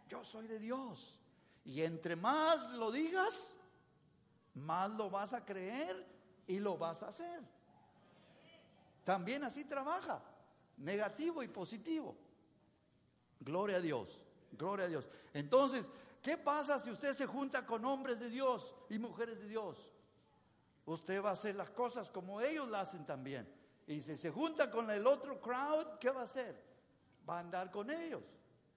Yo 0.10 0.24
soy 0.24 0.48
de 0.48 0.60
Dios. 0.60 1.20
Y 1.66 1.82
entre 1.82 2.16
más 2.16 2.70
lo 2.72 2.92
digas, 2.92 3.56
más 4.56 4.90
lo 4.92 5.10
vas 5.10 5.34
a 5.34 5.46
creer 5.46 6.06
y 6.48 6.60
lo 6.60 6.78
vas 6.78 7.04
a 7.04 7.10
hacer. 7.10 7.42
También 9.04 9.44
así 9.44 9.66
trabaja, 9.66 10.24
negativo 10.78 11.44
y 11.44 11.48
positivo. 11.48 12.16
Gloria 13.40 13.78
a 13.78 13.82
Dios, 13.82 14.24
gloria 14.54 14.86
a 14.86 14.90
Dios. 14.90 15.06
Entonces, 15.34 15.90
¿qué 16.24 16.38
pasa 16.38 16.80
si 16.80 16.90
usted 16.90 17.14
se 17.14 17.28
junta 17.28 17.66
con 17.68 17.86
hombres 17.86 18.20
de 18.20 18.30
Dios 18.30 18.74
y 18.90 18.98
mujeres 18.98 19.40
de 19.40 19.48
Dios? 19.48 19.92
Usted 20.86 21.24
va 21.24 21.30
a 21.30 21.34
hacer 21.34 21.56
las 21.56 21.70
cosas 21.70 22.10
como 22.10 22.42
ellos 22.42 22.68
las 22.68 22.90
hacen 22.90 23.06
también. 23.06 23.48
Y 23.86 24.00
si 24.02 24.18
se 24.18 24.32
junta 24.32 24.72
con 24.72 24.90
el 24.90 25.06
otro 25.06 25.40
crowd, 25.40 26.00
¿qué 26.00 26.10
va 26.10 26.22
a 26.22 26.26
hacer? 26.26 26.60
Va 27.30 27.38
a 27.38 27.40
andar 27.42 27.70
con 27.70 27.92
ellos, 27.92 28.24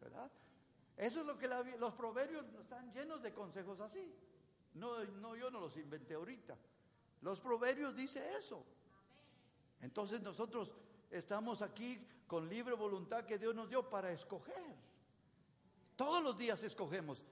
¿verdad? 0.00 0.30
Eso 0.96 1.20
es 1.20 1.26
lo 1.26 1.38
que 1.38 1.48
los 1.78 1.94
proverbios 1.94 2.44
están 2.60 2.92
llenos 2.92 3.22
de 3.22 3.32
consejos 3.32 3.80
así. 3.80 4.14
No, 4.74 5.04
no, 5.04 5.36
yo 5.36 5.50
no 5.50 5.60
los 5.60 5.76
inventé 5.76 6.14
ahorita. 6.14 6.56
Los 7.22 7.40
proverbios 7.40 7.94
dice 7.96 8.36
eso. 8.36 8.64
Entonces 9.80 10.20
nosotros 10.20 10.72
estamos 11.10 11.62
aquí 11.62 12.06
con 12.26 12.48
libre 12.48 12.74
voluntad 12.74 13.24
que 13.24 13.38
Dios 13.38 13.54
nos 13.54 13.68
dio 13.68 13.88
para 13.88 14.10
escoger. 14.10 14.74
Todos 15.96 16.22
los 16.22 16.36
días 16.36 16.62
escogemos. 16.62 17.22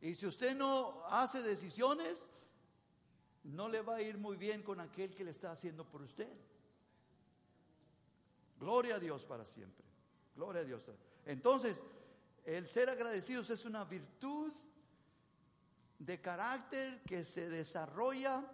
Y 0.00 0.14
si 0.14 0.26
usted 0.26 0.54
no 0.54 1.02
hace 1.06 1.42
decisiones, 1.42 2.28
no 3.44 3.68
le 3.68 3.82
va 3.82 3.96
a 3.96 4.02
ir 4.02 4.18
muy 4.18 4.36
bien 4.36 4.62
con 4.62 4.80
aquel 4.80 5.14
que 5.14 5.24
le 5.24 5.30
está 5.30 5.52
haciendo 5.52 5.84
por 5.84 6.02
usted. 6.02 6.28
Gloria 8.60 8.96
a 8.96 8.98
Dios 8.98 9.24
para 9.24 9.44
siempre. 9.44 9.84
Gloria 10.34 10.62
a 10.62 10.64
Dios. 10.64 10.82
Entonces, 11.24 11.82
el 12.44 12.66
ser 12.66 12.90
agradecidos 12.90 13.50
es 13.50 13.64
una 13.64 13.84
virtud 13.84 14.52
de 15.98 16.20
carácter 16.20 17.02
que 17.02 17.24
se 17.24 17.48
desarrolla 17.48 18.44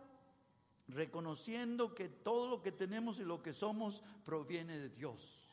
reconociendo 0.88 1.94
que 1.94 2.08
todo 2.08 2.48
lo 2.48 2.62
que 2.62 2.72
tenemos 2.72 3.18
y 3.18 3.24
lo 3.24 3.42
que 3.42 3.52
somos 3.52 4.02
proviene 4.24 4.78
de 4.78 4.88
Dios. 4.90 5.48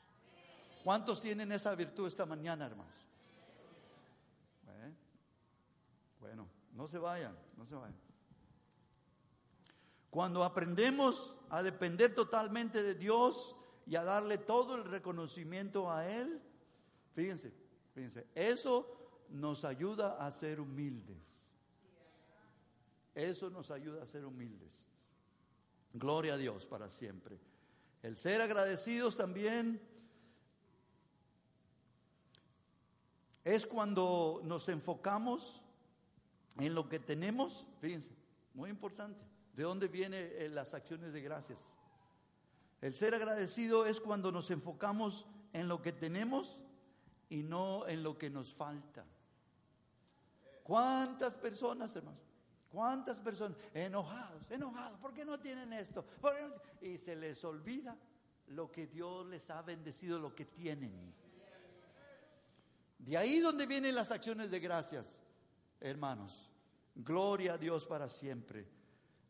¿Cuántos 0.83 1.21
tienen 1.21 1.51
esa 1.51 1.75
virtud 1.75 2.07
esta 2.07 2.25
mañana, 2.25 2.65
hermanos? 2.65 2.95
¿Eh? 4.67 4.93
Bueno, 6.19 6.47
no 6.73 6.87
se 6.87 6.97
vayan, 6.97 7.37
no 7.57 7.65
se 7.65 7.75
vayan. 7.75 7.99
Cuando 10.09 10.43
aprendemos 10.43 11.35
a 11.49 11.63
depender 11.63 12.13
totalmente 12.13 12.83
de 12.83 12.95
Dios 12.95 13.55
y 13.85 13.95
a 13.95 14.03
darle 14.03 14.37
todo 14.37 14.75
el 14.75 14.83
reconocimiento 14.83 15.91
a 15.91 16.07
Él, 16.07 16.41
fíjense, 17.13 17.53
fíjense, 17.93 18.27
eso 18.35 19.25
nos 19.29 19.63
ayuda 19.63 20.17
a 20.25 20.31
ser 20.31 20.59
humildes. 20.59 21.49
Eso 23.15 23.49
nos 23.49 23.71
ayuda 23.71 24.03
a 24.03 24.05
ser 24.05 24.25
humildes. 24.25 24.83
Gloria 25.93 26.35
a 26.35 26.37
Dios 26.37 26.65
para 26.65 26.89
siempre. 26.89 27.39
El 28.01 28.17
ser 28.17 28.41
agradecidos 28.41 29.15
también 29.17 29.81
es 33.43 33.65
cuando 33.65 34.41
nos 34.43 34.67
enfocamos 34.69 35.60
en 36.65 36.75
lo 36.75 36.87
que 36.89 36.99
tenemos, 36.99 37.65
fíjense, 37.79 38.13
muy 38.53 38.69
importante, 38.69 39.23
de 39.53 39.63
dónde 39.63 39.87
vienen 39.87 40.29
eh, 40.33 40.49
las 40.49 40.73
acciones 40.73 41.13
de 41.13 41.21
gracias. 41.21 41.75
El 42.81 42.95
ser 42.95 43.13
agradecido 43.13 43.85
es 43.85 43.99
cuando 43.99 44.31
nos 44.31 44.49
enfocamos 44.51 45.25
en 45.53 45.67
lo 45.67 45.81
que 45.81 45.91
tenemos 45.91 46.59
y 47.29 47.43
no 47.43 47.87
en 47.87 48.03
lo 48.03 48.17
que 48.17 48.29
nos 48.29 48.53
falta. 48.53 49.05
¿Cuántas 50.63 51.37
personas, 51.37 51.95
hermanos? 51.95 52.21
¿Cuántas 52.69 53.19
personas 53.19 53.57
enojados, 53.73 54.49
enojados? 54.49 54.97
¿Por 54.99 55.13
qué 55.13 55.25
no 55.25 55.39
tienen 55.39 55.73
esto? 55.73 56.05
Y 56.81 56.97
se 56.97 57.15
les 57.15 57.43
olvida 57.43 57.97
lo 58.47 58.71
que 58.71 58.87
Dios 58.87 59.25
les 59.27 59.49
ha 59.49 59.61
bendecido, 59.61 60.19
lo 60.19 60.33
que 60.33 60.45
tienen. 60.45 61.13
De 62.97 63.17
ahí 63.17 63.39
donde 63.39 63.65
vienen 63.65 63.95
las 63.95 64.11
acciones 64.11 64.51
de 64.51 64.59
gracias, 64.59 65.21
hermanos. 65.79 66.50
Gloria 66.95 67.53
a 67.53 67.57
Dios 67.57 67.85
para 67.85 68.07
siempre. 68.07 68.67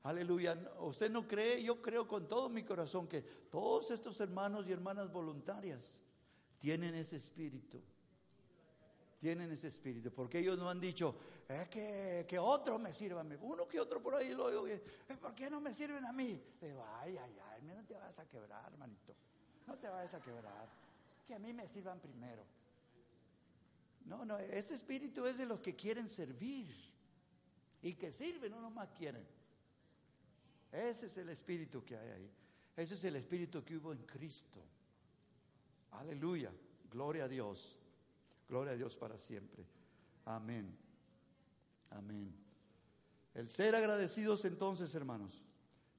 Aleluya. 0.03 0.57
¿Usted 0.79 1.11
no 1.11 1.27
cree? 1.27 1.61
Yo 1.63 1.81
creo 1.81 2.07
con 2.07 2.27
todo 2.27 2.49
mi 2.49 2.63
corazón 2.63 3.07
que 3.07 3.21
todos 3.21 3.91
estos 3.91 4.19
hermanos 4.19 4.67
y 4.67 4.71
hermanas 4.71 5.11
voluntarias 5.11 5.97
tienen 6.59 6.95
ese 6.95 7.17
espíritu 7.17 7.81
tienen 9.21 9.51
ese 9.51 9.67
espíritu, 9.67 10.11
porque 10.11 10.39
ellos 10.39 10.57
no 10.57 10.67
han 10.67 10.81
dicho, 10.81 11.15
es 11.47 11.67
que, 11.69 12.25
que 12.27 12.39
otro 12.39 12.79
me 12.79 12.91
sirva. 12.91 13.23
Uno 13.41 13.67
que 13.67 13.79
otro 13.79 14.01
por 14.01 14.15
ahí 14.15 14.33
lo 14.33 14.49
digo, 14.49 14.83
¿por 15.21 15.35
qué 15.35 15.47
no 15.47 15.61
me 15.61 15.75
sirven 15.75 16.03
a 16.05 16.11
mí? 16.11 16.43
Digo, 16.59 16.83
ay, 16.95 17.15
ay, 17.17 17.37
ay, 17.51 17.61
no 17.61 17.85
te 17.85 17.93
vas 17.93 18.17
a 18.17 18.27
quebrar, 18.27 18.65
hermanito, 18.73 19.13
no 19.67 19.77
te 19.77 19.87
vayas 19.87 20.15
a 20.15 20.21
quebrar, 20.21 20.67
que 21.27 21.35
a 21.35 21.39
mí 21.39 21.53
me 21.53 21.67
sirvan 21.67 21.99
primero. 21.99 22.43
No, 24.05 24.25
no, 24.25 24.39
este 24.39 24.73
espíritu 24.73 25.27
es 25.27 25.37
de 25.37 25.45
los 25.45 25.59
que 25.59 25.75
quieren 25.75 26.09
servir 26.09 26.67
y 27.81 27.93
que 27.93 28.11
sirven, 28.11 28.51
no 28.51 28.61
nomás 28.61 28.89
quieren. 28.91 29.25
Ese 30.71 31.07
es 31.07 31.17
el 31.17 31.29
espíritu 31.29 31.83
que 31.83 31.97
hay 31.97 32.09
ahí. 32.09 32.31
Ese 32.77 32.93
es 32.95 33.03
el 33.03 33.15
espíritu 33.15 33.63
que 33.63 33.77
hubo 33.77 33.91
en 33.91 33.99
Cristo. 34.05 34.63
Aleluya, 35.91 36.51
gloria 36.89 37.25
a 37.25 37.27
Dios. 37.27 37.77
Gloria 38.47 38.73
a 38.73 38.75
Dios 38.75 38.95
para 38.95 39.17
siempre. 39.17 39.65
Amén. 40.25 40.77
Amén. 41.89 42.33
El 43.33 43.49
ser 43.49 43.75
agradecidos 43.75 44.43
entonces, 44.45 44.93
hermanos, 44.93 45.41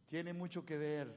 tiene 0.06 0.32
mucho 0.32 0.64
que 0.64 0.76
ver 0.76 1.14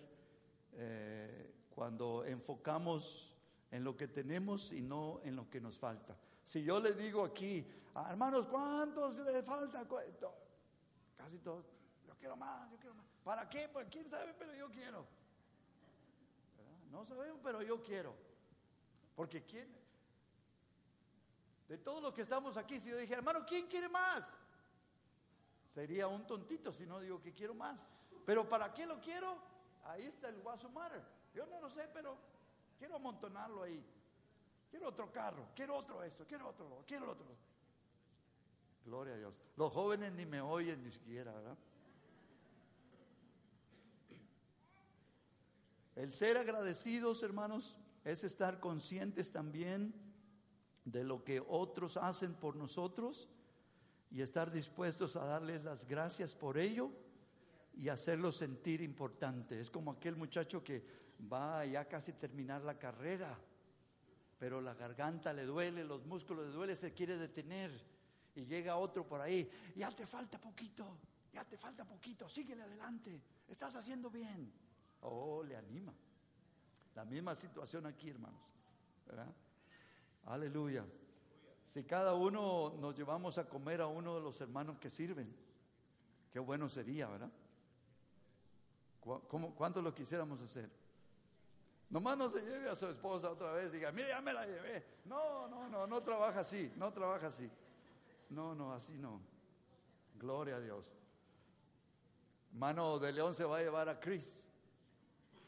eh, 0.74 1.54
cuando 1.70 2.24
enfocamos 2.26 3.36
en 3.72 3.84
lo 3.84 3.98
que 3.98 4.08
tenemos 4.08 4.72
y 4.72 4.82
no 4.82 5.20
en 5.24 5.36
lo 5.36 5.50
que 5.50 5.60
nos 5.60 5.78
falta. 5.78 6.18
Si 6.44 6.64
yo 6.64 6.80
le 6.80 6.94
digo 6.94 7.24
aquí, 7.26 7.68
ah, 7.96 8.08
hermanos, 8.12 8.48
¿cuántos 8.48 9.20
le 9.20 9.44
falta? 9.44 9.86
Casi 11.26 11.40
todos. 11.40 11.66
Yo 12.06 12.16
quiero 12.20 12.36
más, 12.36 12.70
yo 12.70 12.78
quiero 12.78 12.94
más. 12.94 13.08
¿Para 13.24 13.50
qué? 13.50 13.68
Pues 13.68 13.88
quién 13.90 14.08
sabe, 14.08 14.36
pero 14.38 14.54
yo 14.54 14.70
quiero. 14.70 15.08
No 16.92 17.04
sabemos, 17.04 17.40
pero 17.44 17.64
yo 17.64 17.82
quiero. 17.82 18.14
Porque 19.16 19.44
quién, 19.44 19.76
de 21.68 21.80
todos 21.80 22.04
los 22.04 22.14
que 22.14 22.22
estamos 22.22 22.58
aquí, 22.58 22.80
si 22.80 22.90
yo 22.90 22.98
dije, 22.98 23.16
hermano, 23.16 23.44
¿quién 23.44 23.66
quiere 23.66 23.90
más? 23.90 24.24
Sería 25.74 26.08
un 26.08 26.28
tontito 26.28 26.72
si 26.72 26.86
no 26.86 27.00
digo 27.00 27.20
que 27.20 27.34
quiero 27.34 27.56
más. 27.56 27.90
Pero 28.24 28.48
¿para 28.48 28.72
qué 28.72 28.86
lo 28.86 29.02
quiero? 29.02 29.36
Ahí 29.86 30.04
está 30.04 30.30
el 30.30 30.40
guaso 30.42 30.70
matter. 30.70 31.02
Yo 31.34 31.48
no 31.48 31.60
lo 31.60 31.72
sé, 31.72 31.90
pero 31.92 32.20
quiero 32.78 32.98
amontonarlo 32.98 33.64
ahí. 33.64 33.84
Quiero 34.70 34.90
otro 34.90 35.12
carro, 35.12 35.48
quiero 35.56 35.76
otro 35.76 36.04
esto, 36.04 36.24
quiero 36.28 36.50
otro, 36.50 36.84
quiero 36.86 37.10
otro. 37.10 37.26
Gloria 38.86 39.16
a 39.16 39.18
Dios. 39.18 39.34
Los 39.58 39.74
jóvenes 39.74 40.14
ni 40.14 40.26
me 40.26 40.42
oyen 40.42 40.84
ni 40.84 40.92
siquiera, 40.92 41.34
¿verdad? 41.34 41.58
El 45.96 46.12
ser 46.12 46.38
agradecidos, 46.38 47.24
hermanos, 47.24 47.78
es 48.04 48.24
estar 48.24 48.60
conscientes 48.60 49.32
también 49.32 49.94
de 50.84 51.04
lo 51.04 51.24
que 51.24 51.44
otros 51.48 51.98
hacen 51.98 52.36
por 52.36 52.56
nosotros 52.56 53.28
y 54.12 54.22
estar 54.22 54.52
dispuestos 54.52 55.16
a 55.16 55.26
darles 55.26 55.64
las 55.64 55.88
gracias 55.88 56.36
por 56.36 56.60
ello 56.60 56.92
y 57.74 57.90
hacerlos 57.90 58.38
sentir 58.38 58.82
importante. 58.82 59.60
Es 59.60 59.72
como 59.72 59.92
aquel 59.92 60.16
muchacho 60.16 60.64
que 60.64 60.86
va 61.32 61.66
ya 61.66 61.88
casi 61.88 62.14
terminar 62.14 62.62
la 62.62 62.78
carrera, 62.78 63.36
pero 64.38 64.62
la 64.62 64.76
garganta 64.76 65.34
le 65.34 65.46
duele, 65.46 65.84
los 65.84 66.06
músculos 66.06 66.46
le 66.48 66.52
duele, 66.52 66.76
se 66.76 66.94
quiere 66.94 67.18
detener 67.18 67.95
y 68.36 68.46
llega 68.46 68.78
otro 68.78 69.08
por 69.08 69.22
ahí, 69.22 69.50
ya 69.76 69.90
te 69.92 70.06
falta 70.06 70.40
poquito, 70.40 70.98
ya 71.34 71.44
te 71.46 71.58
falta 71.58 71.86
poquito, 71.86 72.28
síguele 72.30 72.64
adelante, 72.64 73.22
estás 73.48 73.76
haciendo 73.76 74.10
bien. 74.10 74.52
Oh, 75.02 75.44
le 75.44 75.56
anima. 75.56 75.94
La 76.96 77.06
misma 77.06 77.36
situación 77.36 77.86
aquí, 77.86 78.10
hermanos. 78.10 78.40
¿verdad? 79.06 79.28
Aleluya. 80.26 80.86
Si 81.66 81.84
cada 81.84 82.14
uno 82.14 82.76
nos 82.80 82.96
llevamos 82.96 83.38
a 83.38 83.48
comer 83.48 83.82
a 83.82 83.88
uno 83.88 84.16
de 84.16 84.22
los 84.22 84.40
hermanos 84.42 84.78
que 84.80 84.90
sirven, 84.90 85.34
qué 86.32 86.40
bueno 86.40 86.70
sería, 86.70 87.08
¿verdad? 87.08 87.32
¿Cómo, 89.28 89.54
¿Cuánto 89.54 89.82
lo 89.82 89.94
quisiéramos 89.94 90.42
hacer? 90.42 90.70
Nomás 91.90 92.18
no 92.18 92.30
se 92.30 92.42
lleve 92.42 92.70
a 92.70 92.76
su 92.76 92.88
esposa 92.88 93.30
otra 93.30 93.52
vez 93.52 93.72
diga, 93.72 93.92
mire, 93.92 94.10
ya 94.10 94.22
me 94.22 94.34
la 94.34 94.46
llevé. 94.46 94.84
No, 95.06 95.48
no, 95.48 95.70
no, 95.70 95.86
no 95.86 96.02
trabaja 96.02 96.40
así, 96.40 96.74
no 96.76 96.92
trabaja 96.92 97.28
así. 97.28 97.50
No, 98.30 98.56
no, 98.56 98.74
así 98.74 98.98
no. 98.98 99.22
Gloria 100.18 100.58
a 100.58 100.62
Dios. 100.62 100.92
Mano 102.54 103.00
de 103.00 103.12
León 103.12 103.36
se 103.36 103.44
va 103.44 103.58
a 103.58 103.62
llevar 103.62 103.90
a 103.90 104.00
Chris. 104.00 104.42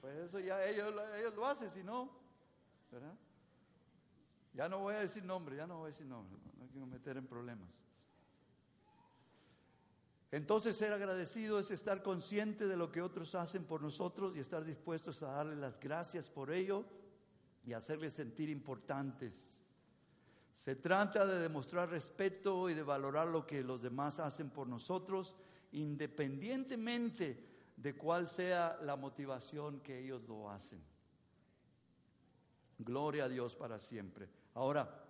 Pues 0.02 0.16
eso 0.18 0.40
ya 0.40 0.64
ellos, 0.66 0.94
ellos 1.18 1.36
lo 1.36 1.46
hacen, 1.46 1.70
si 1.70 1.84
no. 1.84 2.10
Ya 4.54 4.68
no 4.68 4.80
voy 4.80 4.96
a 4.96 5.00
decir 5.00 5.24
nombre, 5.24 5.56
ya 5.56 5.68
no 5.68 5.78
voy 5.78 5.86
a 5.86 5.92
decir 5.92 6.08
nombre, 6.08 6.40
no, 6.58 6.72
que 6.72 6.80
meter 6.80 7.18
en 7.18 7.28
problemas. 7.28 7.70
Entonces 10.32 10.76
ser 10.76 10.92
agradecido 10.92 11.60
es 11.60 11.72
estar 11.72 12.04
consciente 12.04 12.68
de 12.68 12.76
lo 12.76 12.92
que 12.92 13.02
otros 13.02 13.34
hacen 13.36 13.64
por 13.64 13.82
nosotros 13.82 14.36
y 14.36 14.40
estar 14.40 14.66
dispuestos 14.66 15.24
a 15.24 15.32
darle 15.32 15.56
las 15.56 15.80
gracias 15.80 16.30
por 16.30 16.52
ello 16.52 16.86
y 17.66 17.74
hacerles 17.74 18.14
sentir 18.14 18.50
importantes. 18.50 19.57
Se 20.68 20.76
trata 20.76 21.26
de 21.26 21.40
demostrar 21.40 21.90
respeto 21.90 22.70
y 22.70 22.74
de 22.74 22.84
valorar 22.84 23.30
lo 23.30 23.48
que 23.48 23.64
los 23.64 23.82
demás 23.82 24.20
hacen 24.20 24.50
por 24.50 24.68
nosotros, 24.68 25.34
independientemente 25.72 27.42
de 27.78 27.96
cuál 27.96 28.28
sea 28.28 28.78
la 28.82 28.98
motivación 28.98 29.80
que 29.80 29.98
ellos 29.98 30.24
lo 30.28 30.52
hacen. 30.52 30.84
Gloria 32.80 33.24
a 33.24 33.30
Dios 33.30 33.56
para 33.56 33.80
siempre. 33.80 34.28
Ahora, 34.56 35.06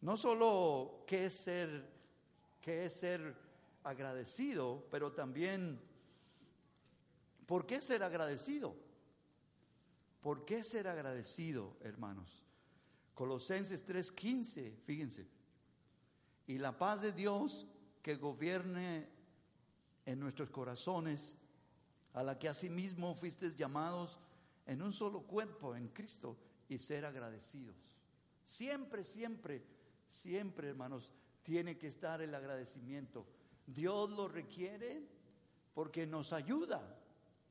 no 0.00 0.16
solo 0.16 1.04
qué 1.06 1.26
es 1.26 1.34
ser, 1.34 1.88
qué 2.60 2.86
es 2.86 2.94
ser 2.94 3.36
agradecido, 3.84 4.88
pero 4.90 5.12
también 5.12 5.80
¿por 7.46 7.64
qué 7.64 7.80
ser 7.80 8.02
agradecido? 8.02 8.74
¿Por 10.20 10.44
qué 10.44 10.64
ser 10.64 10.88
agradecido, 10.88 11.76
hermanos? 11.80 12.49
Colosenses 13.20 13.84
3:15, 13.84 14.78
fíjense. 14.86 15.28
Y 16.46 16.56
la 16.56 16.78
paz 16.78 17.02
de 17.02 17.12
Dios 17.12 17.66
que 18.00 18.14
gobierne 18.14 19.10
en 20.06 20.18
nuestros 20.18 20.48
corazones, 20.48 21.36
a 22.14 22.22
la 22.22 22.38
que 22.38 22.48
asimismo 22.48 23.14
fuisteis 23.14 23.58
llamados 23.58 24.18
en 24.64 24.80
un 24.80 24.94
solo 24.94 25.20
cuerpo, 25.20 25.76
en 25.76 25.88
Cristo, 25.88 26.38
y 26.66 26.78
ser 26.78 27.04
agradecidos. 27.04 27.76
Siempre, 28.42 29.04
siempre, 29.04 29.66
siempre, 30.08 30.70
hermanos, 30.70 31.12
tiene 31.42 31.76
que 31.76 31.88
estar 31.88 32.22
el 32.22 32.34
agradecimiento. 32.34 33.26
Dios 33.66 34.08
lo 34.08 34.28
requiere 34.28 35.06
porque 35.74 36.06
nos 36.06 36.32
ayuda, 36.32 36.98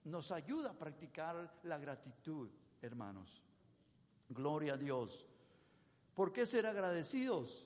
nos 0.05 0.31
ayuda 0.31 0.71
a 0.71 0.79
practicar 0.79 1.59
la 1.61 1.77
gratitud, 1.77 2.49
hermanos. 2.81 3.43
Gloria 4.29 4.73
a 4.73 4.77
Dios. 4.77 5.27
¿Por 6.19 6.33
qué 6.33 6.45
ser 6.45 6.65
agradecidos? 6.65 7.65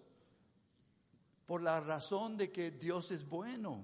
Por 1.47 1.63
la 1.63 1.81
razón 1.81 2.37
de 2.37 2.51
que 2.51 2.69
Dios 2.69 3.09
es 3.09 3.27
bueno. 3.27 3.83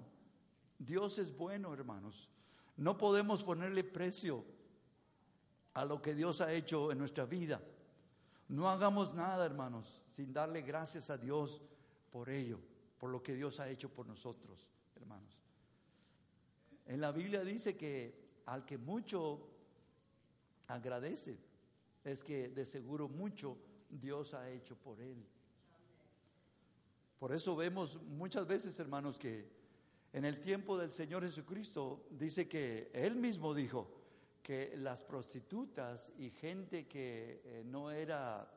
Dios 0.78 1.18
es 1.18 1.36
bueno, 1.36 1.74
hermanos. 1.74 2.30
No 2.78 2.96
podemos 2.96 3.42
ponerle 3.44 3.84
precio 3.84 4.46
a 5.74 5.86
lo 5.86 6.04
que 6.04 6.14
Dios 6.14 6.40
ha 6.42 6.54
hecho 6.54 6.92
en 6.92 7.00
nuestra 7.00 7.26
vida. 7.26 7.60
No 8.48 8.70
hagamos 8.70 9.16
nada, 9.16 9.44
hermanos, 9.44 10.04
sin 10.12 10.32
darle 10.34 10.62
gracias 10.62 11.10
a 11.10 11.18
Dios 11.18 11.64
por 12.12 12.30
ello, 12.30 12.60
por 13.00 13.10
lo 13.10 13.24
que 13.24 13.34
Dios 13.34 13.60
ha 13.60 13.70
hecho 13.72 13.90
por 13.90 14.06
nosotros, 14.06 14.70
hermanos. 14.96 15.36
En 16.86 17.02
la 17.02 17.12
Biblia 17.12 17.44
dice 17.44 17.76
que 17.76 18.44
al 18.46 18.68
que 18.68 18.78
mucho 18.78 19.50
agradece, 20.68 21.40
es 22.04 22.24
que 22.24 22.50
de 22.50 22.68
seguro 22.68 23.08
mucho 23.08 23.58
Dios 23.90 24.34
ha 24.34 24.50
hecho 24.50 24.76
por 24.76 25.00
él. 25.02 25.26
Por 27.20 27.34
eso 27.34 27.56
vemos 27.56 28.02
muchas 28.04 28.48
veces, 28.48 28.80
hermanos, 28.80 29.20
que 29.20 29.50
en 30.14 30.26
el 30.26 30.40
tiempo 30.40 30.78
del 30.78 30.92
Señor 30.92 31.24
Jesucristo 31.24 32.08
dice 32.12 32.48
que 32.48 32.90
Él 32.94 33.16
mismo 33.16 33.54
dijo 33.54 33.92
que 34.42 34.76
las 34.78 35.04
prostitutas 35.04 36.12
y 36.18 36.32
gente 36.32 36.88
que 36.88 37.42
eh, 37.44 37.64
no 37.66 37.92
era 37.92 38.50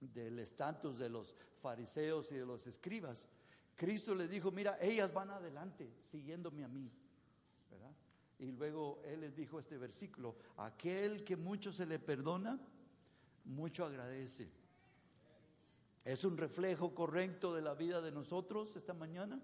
del 0.00 0.38
estatus 0.38 0.98
de 0.98 1.10
los 1.10 1.34
fariseos 1.60 2.30
y 2.30 2.36
de 2.36 2.46
los 2.46 2.66
escribas, 2.66 3.28
Cristo 3.76 4.14
le 4.14 4.28
dijo, 4.28 4.50
mira, 4.50 4.78
ellas 4.80 5.12
van 5.12 5.30
adelante 5.30 5.90
siguiéndome 6.04 6.64
a 6.64 6.68
mí. 6.68 6.90
Y 8.38 8.52
luego 8.52 9.02
Él 9.04 9.20
les 9.20 9.36
dijo 9.36 9.58
este 9.58 9.76
versículo, 9.76 10.34
aquel 10.56 11.24
que 11.24 11.36
mucho 11.36 11.72
se 11.72 11.84
le 11.84 11.98
perdona, 11.98 12.58
mucho 13.50 13.84
agradece. 13.84 14.50
¿Es 16.04 16.24
un 16.24 16.36
reflejo 16.36 16.94
correcto 16.94 17.54
de 17.54 17.62
la 17.62 17.74
vida 17.74 18.00
de 18.00 18.10
nosotros 18.10 18.74
esta 18.76 18.94
mañana? 18.94 19.40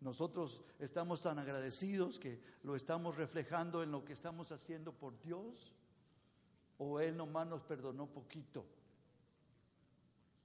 Nosotros 0.00 0.62
estamos 0.78 1.22
tan 1.22 1.38
agradecidos 1.38 2.18
que 2.18 2.40
lo 2.62 2.76
estamos 2.76 3.16
reflejando 3.16 3.82
en 3.82 3.90
lo 3.90 4.04
que 4.04 4.12
estamos 4.12 4.52
haciendo 4.52 4.92
por 4.92 5.18
Dios 5.20 5.74
o 6.78 7.00
Él 7.00 7.16
nomás 7.16 7.46
nos 7.46 7.62
perdonó 7.62 8.06
poquito. 8.06 8.64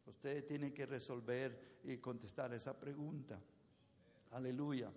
Usted 0.05 0.45
tiene 0.45 0.73
que 0.73 0.85
resolver 0.85 1.79
y 1.83 1.97
contestar 1.97 2.53
esa 2.53 2.77
pregunta. 2.77 3.39
Aleluya. 4.31 4.91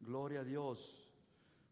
Gloria 0.00 0.40
a 0.40 0.44
Dios. 0.44 1.08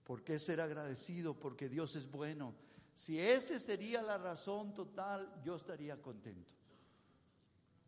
¿Por 0.05 0.23
qué 0.23 0.39
ser 0.39 0.61
agradecido? 0.61 1.35
Porque 1.35 1.69
Dios 1.69 1.97
es 1.97 2.11
bueno. 2.11 2.55
Si 2.99 3.17
esa 3.17 3.57
sería 3.61 4.03
la 4.03 4.19
razón 4.19 4.75
total, 4.75 5.33
yo 5.45 5.55
estaría 5.55 6.03
contento. 6.03 6.51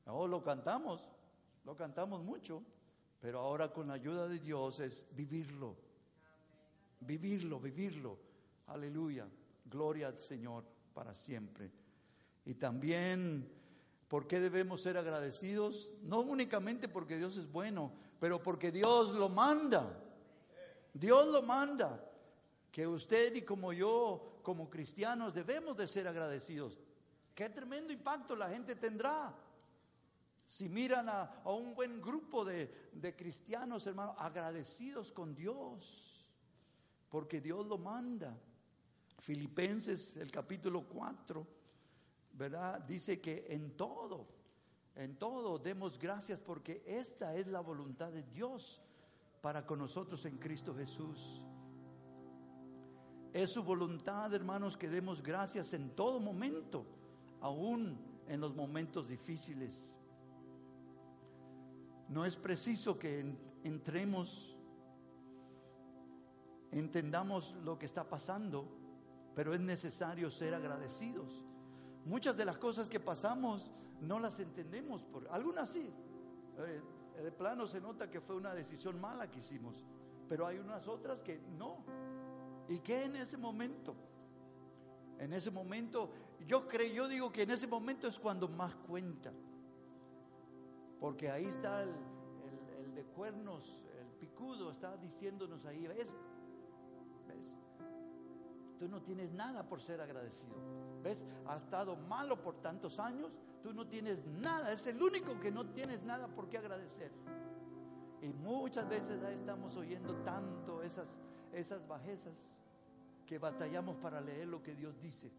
No, 0.06 0.28
lo 0.28 0.40
cantamos, 0.40 1.02
lo 1.64 1.74
cantamos 1.74 2.22
mucho, 2.22 2.62
pero 3.20 3.40
ahora 3.40 3.72
con 3.72 3.88
la 3.88 3.94
ayuda 3.94 4.28
de 4.28 4.38
Dios 4.38 4.78
es 4.78 5.04
vivirlo. 5.10 5.76
Vivirlo, 7.00 7.58
vivirlo. 7.58 8.18
Aleluya. 8.68 9.28
Gloria 9.64 10.06
al 10.06 10.18
Señor 10.20 10.62
para 10.94 11.12
siempre. 11.12 11.72
Y 12.44 12.54
también, 12.54 13.50
¿por 14.06 14.28
qué 14.28 14.38
debemos 14.38 14.80
ser 14.80 14.96
agradecidos? 14.96 15.90
No 16.02 16.20
únicamente 16.20 16.88
porque 16.88 17.16
Dios 17.16 17.36
es 17.36 17.50
bueno, 17.50 17.90
pero 18.20 18.40
porque 18.40 18.70
Dios 18.70 19.10
lo 19.14 19.28
manda. 19.28 19.92
Dios 20.94 21.26
lo 21.26 21.42
manda. 21.42 22.08
Que 22.70 22.86
usted 22.86 23.34
y 23.34 23.42
como 23.42 23.72
yo 23.72 24.29
como 24.42 24.68
cristianos 24.68 25.34
debemos 25.34 25.76
de 25.76 25.88
ser 25.88 26.08
agradecidos. 26.08 26.78
Qué 27.34 27.48
tremendo 27.48 27.92
impacto 27.92 28.34
la 28.36 28.48
gente 28.50 28.76
tendrá. 28.76 29.34
Si 30.46 30.68
miran 30.68 31.08
a, 31.08 31.42
un 31.44 31.74
buen 31.74 32.00
grupo 32.00 32.44
de, 32.44 32.90
de 32.92 33.14
cristianos, 33.14 33.86
hermanos, 33.86 34.16
agradecidos 34.18 35.12
con 35.12 35.34
Dios, 35.34 36.26
porque 37.08 37.40
Dios 37.40 37.66
lo 37.66 37.78
manda. 37.78 38.36
Filipenses, 39.18 40.16
el 40.16 40.30
capítulo 40.30 40.86
4, 40.88 41.46
¿verdad? 42.32 42.80
Dice 42.80 43.20
que 43.20 43.46
en 43.50 43.76
todo, 43.76 44.26
en 44.96 45.16
todo 45.16 45.58
demos 45.58 45.98
gracias 45.98 46.40
porque 46.40 46.82
esta 46.86 47.36
es 47.36 47.46
la 47.46 47.60
voluntad 47.60 48.10
de 48.10 48.22
Dios 48.22 48.80
para 49.40 49.66
con 49.66 49.78
nosotros 49.78 50.24
en 50.24 50.38
Cristo 50.38 50.74
Jesús. 50.74 51.42
Es 53.32 53.52
su 53.52 53.62
voluntad, 53.62 54.34
hermanos, 54.34 54.76
que 54.76 54.88
demos 54.88 55.22
gracias 55.22 55.72
en 55.72 55.90
todo 55.94 56.18
momento, 56.18 56.84
aún 57.40 57.96
en 58.26 58.40
los 58.40 58.54
momentos 58.56 59.08
difíciles. 59.08 59.94
No 62.08 62.24
es 62.24 62.34
preciso 62.34 62.98
que 62.98 63.36
entremos, 63.62 64.56
entendamos 66.72 67.54
lo 67.64 67.78
que 67.78 67.86
está 67.86 68.08
pasando, 68.08 68.66
pero 69.34 69.54
es 69.54 69.60
necesario 69.60 70.30
ser 70.30 70.54
agradecidos. 70.54 71.44
Muchas 72.04 72.36
de 72.36 72.44
las 72.44 72.58
cosas 72.58 72.88
que 72.88 72.98
pasamos 72.98 73.70
no 74.00 74.18
las 74.18 74.40
entendemos, 74.40 75.04
por, 75.04 75.28
algunas 75.28 75.68
sí. 75.68 75.88
Eh, 76.58 77.22
de 77.22 77.32
plano 77.32 77.66
se 77.66 77.80
nota 77.80 78.10
que 78.10 78.20
fue 78.20 78.34
una 78.34 78.54
decisión 78.54 79.00
mala 79.00 79.30
que 79.30 79.38
hicimos, 79.38 79.84
pero 80.28 80.46
hay 80.46 80.58
unas 80.58 80.88
otras 80.88 81.20
que 81.20 81.38
no. 81.58 81.84
¿Y 82.70 82.78
qué 82.78 83.04
en 83.04 83.16
ese 83.16 83.36
momento? 83.36 83.94
En 85.18 85.32
ese 85.32 85.50
momento, 85.50 86.10
yo 86.46 86.66
creo, 86.66 86.90
yo 86.90 87.08
digo 87.08 87.30
que 87.30 87.42
en 87.42 87.50
ese 87.50 87.66
momento 87.66 88.06
es 88.06 88.18
cuando 88.18 88.48
más 88.48 88.74
cuenta. 88.76 89.32
Porque 91.00 91.30
ahí 91.30 91.46
está 91.46 91.82
el, 91.82 92.94
de 92.94 93.04
cuernos, 93.04 93.76
el 94.00 94.06
picudo, 94.20 94.70
está 94.70 94.96
diciéndonos 94.96 95.66
ahí, 95.66 95.86
¿ves? 95.88 96.14
¿Ves? 97.26 97.54
Tú 98.78 98.88
no 98.88 99.02
tienes 99.02 99.32
nada 99.32 99.68
por 99.68 99.82
ser 99.82 100.00
agradecido. 100.00 100.54
¿Ves? 101.02 101.26
Ha 101.46 101.56
estado 101.56 101.96
malo 101.96 102.40
por 102.40 102.62
tantos 102.62 103.00
años, 103.00 103.32
Tú 103.62 103.74
no 103.74 103.86
tienes 103.86 104.24
nada, 104.26 104.72
es 104.72 104.86
el 104.86 105.02
único 105.02 105.38
que 105.38 105.50
no 105.50 105.66
tienes 105.66 106.02
nada 106.02 106.28
por 106.28 106.48
qué 106.48 106.56
agradecer. 106.56 107.12
Y 108.22 108.32
muchas 108.32 108.88
veces 108.88 109.22
ahí 109.22 109.34
estamos 109.34 109.76
oyendo 109.76 110.14
tanto 110.22 110.82
esas, 110.82 111.20
esas 111.52 111.86
bajezas 111.86 112.48
que 113.30 113.38
batallamos 113.38 113.94
para 113.98 114.20
leer 114.20 114.48
lo 114.48 114.60
que 114.60 114.74
Dios 114.74 115.00
dice. 115.00 115.30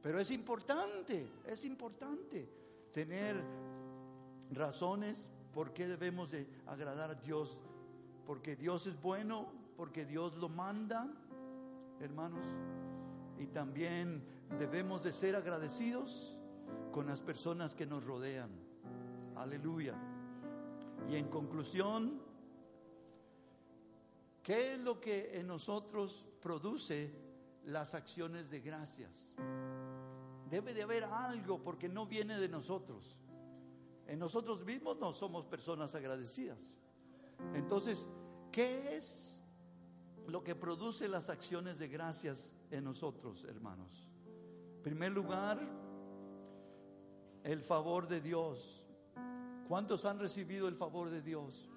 Pero 0.00 0.20
es 0.20 0.30
importante, 0.30 1.26
es 1.48 1.64
importante 1.64 2.48
tener 2.92 3.42
razones 4.52 5.28
por 5.52 5.72
qué 5.72 5.88
debemos 5.88 6.30
de 6.30 6.46
agradar 6.64 7.10
a 7.10 7.14
Dios. 7.16 7.58
Porque 8.24 8.54
Dios 8.54 8.86
es 8.86 9.02
bueno, 9.02 9.48
porque 9.76 10.06
Dios 10.06 10.36
lo 10.36 10.48
manda, 10.48 11.12
hermanos. 11.98 12.46
Y 13.36 13.48
también 13.48 14.22
debemos 14.60 15.02
de 15.02 15.10
ser 15.10 15.34
agradecidos 15.34 16.36
con 16.92 17.06
las 17.08 17.20
personas 17.20 17.74
que 17.74 17.84
nos 17.84 18.04
rodean. 18.04 18.50
Aleluya. 19.34 19.96
Y 21.10 21.16
en 21.16 21.26
conclusión, 21.26 22.22
¿qué 24.42 24.74
es 24.74 24.78
lo 24.80 25.00
que 25.00 25.38
en 25.38 25.46
nosotros 25.46 26.26
produce 26.40 27.12
las 27.64 27.94
acciones 27.94 28.50
de 28.50 28.60
gracias? 28.60 29.32
Debe 30.50 30.74
de 30.74 30.82
haber 30.82 31.04
algo 31.04 31.62
porque 31.62 31.88
no 31.88 32.06
viene 32.06 32.38
de 32.38 32.48
nosotros. 32.48 33.16
En 34.06 34.18
nosotros 34.18 34.64
mismos 34.64 34.98
no 34.98 35.12
somos 35.12 35.46
personas 35.46 35.94
agradecidas. 35.94 36.74
Entonces, 37.54 38.06
¿qué 38.50 38.96
es 38.96 39.40
lo 40.26 40.44
que 40.44 40.54
produce 40.54 41.08
las 41.08 41.30
acciones 41.30 41.78
de 41.78 41.88
gracias 41.88 42.52
en 42.70 42.84
nosotros, 42.84 43.44
hermanos? 43.44 44.08
En 44.76 44.82
primer 44.82 45.12
lugar, 45.12 45.60
el 47.44 47.62
favor 47.62 48.08
de 48.08 48.20
Dios. 48.20 48.84
¿Cuántos 49.68 50.04
han 50.04 50.18
recibido 50.18 50.68
el 50.68 50.74
favor 50.74 51.08
de 51.08 51.22
Dios? 51.22 51.71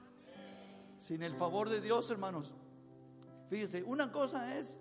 Sin 1.06 1.22
el 1.22 1.36
favor 1.36 1.70
de 1.70 1.82
Dios, 1.82 2.10
hermanos, 2.10 2.52
fíjese, 3.48 3.84
una 3.84 4.12
cosa 4.12 4.58
es 4.58 4.76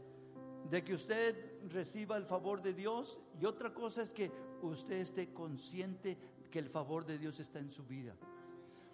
de 0.71 0.83
que 0.83 0.95
usted 0.95 1.61
reciba 1.69 2.17
el 2.17 2.25
favor 2.25 2.63
de 2.63 2.73
Dios 2.73 3.19
y 3.39 3.45
otra 3.45 3.75
cosa 3.75 4.01
es 4.01 4.15
que 4.15 4.33
usted 4.63 5.01
esté 5.01 5.35
consciente 5.35 6.17
que 6.51 6.59
el 6.59 6.71
favor 6.71 7.05
de 7.05 7.19
Dios 7.19 7.41
está 7.41 7.59
en 7.59 7.71
su 7.71 7.85
vida. 7.85 8.17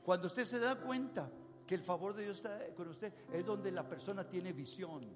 Cuando 0.05 0.27
usted 0.27 0.45
se 0.45 0.59
da 0.59 0.75
cuenta 0.75 1.31
que 1.65 1.77
el 1.77 1.85
favor 1.85 2.15
de 2.15 2.25
Dios 2.25 2.39
está 2.39 2.59
con 2.75 2.89
usted, 2.89 3.13
es 3.33 3.47
donde 3.47 3.71
la 3.71 3.89
persona 3.89 4.29
tiene 4.29 4.53
visión. 4.53 5.07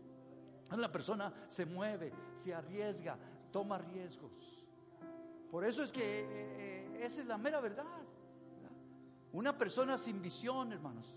La 0.71 0.93
persona 0.93 1.35
se 1.49 1.67
mueve, 1.67 2.13
se 2.37 2.55
arriesga, 2.55 3.19
toma 3.51 3.79
riesgos. 3.79 4.65
Por 5.51 5.65
eso 5.65 5.83
es 5.83 5.91
que 5.91 6.21
eh, 6.21 6.27
eh, 6.31 6.99
esa 7.01 7.23
es 7.23 7.27
la 7.27 7.39
mera 7.39 7.61
verdad. 7.61 8.07
Una 9.33 9.59
persona 9.59 9.99
sin 9.99 10.23
visión, 10.23 10.73
hermanos. 10.73 11.13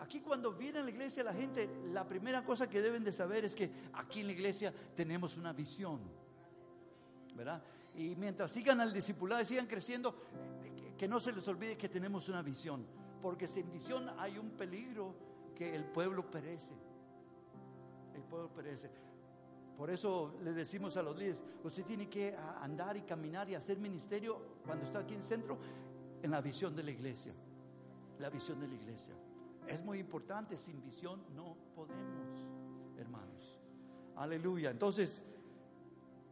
Aquí 0.00 0.20
cuando 0.20 0.52
viene 0.52 0.80
a 0.80 0.82
la 0.82 0.90
iglesia 0.90 1.22
la 1.22 1.32
gente, 1.32 1.70
la 1.92 2.06
primera 2.06 2.44
cosa 2.44 2.68
que 2.68 2.82
deben 2.82 3.04
de 3.04 3.12
saber 3.12 3.44
es 3.44 3.54
que 3.54 3.70
aquí 3.92 4.20
en 4.20 4.26
la 4.26 4.32
iglesia 4.32 4.72
tenemos 4.96 5.36
una 5.36 5.52
visión. 5.52 6.00
¿Verdad? 7.34 7.62
Y 7.94 8.16
mientras 8.16 8.50
sigan 8.50 8.80
al 8.80 8.92
discipulado 8.92 9.40
y 9.42 9.46
sigan 9.46 9.66
creciendo, 9.66 10.16
que 10.98 11.06
no 11.08 11.20
se 11.20 11.32
les 11.32 11.46
olvide 11.48 11.76
que 11.76 11.88
tenemos 11.88 12.28
una 12.28 12.42
visión. 12.42 12.84
Porque 13.20 13.46
sin 13.46 13.70
visión 13.70 14.10
hay 14.18 14.38
un 14.38 14.50
peligro 14.50 15.14
que 15.54 15.74
el 15.74 15.84
pueblo 15.84 16.28
perece. 16.30 16.74
El 18.14 18.22
pueblo 18.22 18.52
perece. 18.52 18.90
Por 19.76 19.90
eso 19.90 20.34
le 20.42 20.52
decimos 20.52 20.96
a 20.96 21.02
los 21.02 21.16
líderes, 21.16 21.42
usted 21.62 21.84
tiene 21.84 22.08
que 22.08 22.36
andar 22.60 22.96
y 22.96 23.02
caminar 23.02 23.48
y 23.48 23.54
hacer 23.54 23.78
ministerio 23.78 24.60
cuando 24.64 24.84
está 24.86 25.00
aquí 25.00 25.14
en 25.14 25.20
el 25.20 25.26
centro 25.26 25.58
en 26.22 26.30
la 26.30 26.40
visión 26.40 26.74
de 26.76 26.82
la 26.82 26.90
iglesia. 26.90 27.32
La 28.18 28.28
visión 28.28 28.60
de 28.60 28.68
la 28.68 28.74
iglesia. 28.74 29.14
Es 29.66 29.82
muy 29.84 29.98
importante, 29.98 30.56
sin 30.56 30.82
visión 30.82 31.22
no 31.34 31.56
podemos, 31.74 32.46
hermanos. 32.98 33.60
Aleluya. 34.16 34.70
Entonces, 34.70 35.22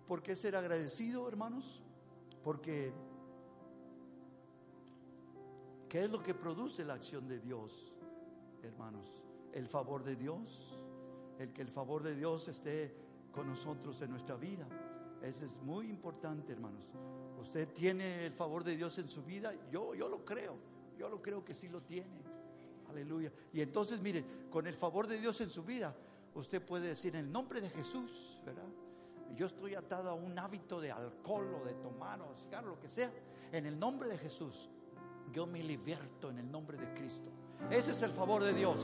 ¿por 0.07 0.23
qué 0.23 0.37
ser 0.37 0.57
agradecido, 0.57 1.27
hermanos? 1.29 1.83
Porque, 2.43 2.93
¿qué 5.88 6.05
es 6.05 6.11
lo 6.11 6.23
que 6.23 6.35
produce 6.35 6.85
la 6.85 6.95
acción 6.95 7.29
de 7.29 7.40
Dios, 7.40 7.93
hermanos? 8.62 9.23
El 9.53 9.66
favor 9.66 10.05
de 10.05 10.16
Dios, 10.16 10.77
el 11.38 11.53
que 11.53 11.62
el 11.62 11.69
favor 11.69 12.03
de 12.03 12.14
Dios 12.14 12.49
esté 12.49 12.95
con 13.33 13.49
nosotros 13.49 14.01
en 14.03 14.11
nuestra 14.11 14.37
vida. 14.37 14.66
Eso 15.23 15.45
es 15.45 15.61
muy 15.62 15.88
importante, 15.88 16.53
hermanos. 16.53 16.85
Usted 17.40 17.69
tiene 17.73 18.27
el 18.27 18.33
favor 18.33 18.64
de 18.64 18.77
Dios 18.77 18.99
en 18.99 19.09
su 19.09 19.23
vida, 19.23 19.53
yo, 19.71 19.95
yo 19.95 20.09
lo 20.09 20.25
creo, 20.25 20.57
yo 20.99 21.09
lo 21.09 21.23
creo 21.23 21.45
que 21.45 21.55
sí 21.55 21.69
lo 21.69 21.83
tiene. 21.83 22.30
Aleluya. 22.90 23.33
Y 23.53 23.61
entonces, 23.61 24.00
mire, 24.00 24.24
con 24.50 24.66
el 24.66 24.74
favor 24.74 25.07
de 25.07 25.18
Dios 25.18 25.40
en 25.40 25.48
su 25.48 25.62
vida, 25.62 25.94
usted 26.35 26.61
puede 26.61 26.88
decir 26.88 27.14
en 27.14 27.26
el 27.26 27.33
nombre 27.33 27.61
de 27.61 27.70
Jesús, 27.70 28.40
¿verdad? 28.44 28.66
Yo 29.37 29.46
estoy 29.46 29.74
atado 29.74 30.11
a 30.11 30.14
un 30.14 30.37
hábito 30.38 30.81
de 30.81 30.90
alcohol 30.90 31.61
o 31.62 31.64
de 31.64 31.74
tomar 31.74 32.20
o 32.20 32.35
cigarro, 32.35 32.70
lo 32.70 32.81
que 32.81 32.88
sea. 32.88 33.11
En 33.53 33.64
el 33.64 33.79
nombre 33.79 34.09
de 34.09 34.18
Jesús, 34.18 34.68
yo 35.33 35.46
me 35.46 35.62
liberto 35.62 36.31
en 36.31 36.38
el 36.38 36.50
nombre 36.50 36.76
de 36.76 36.92
Cristo. 36.94 37.31
Ese 37.70 37.92
es 37.92 38.03
el 38.03 38.12
favor 38.12 38.42
de 38.42 38.53
Dios. 38.53 38.76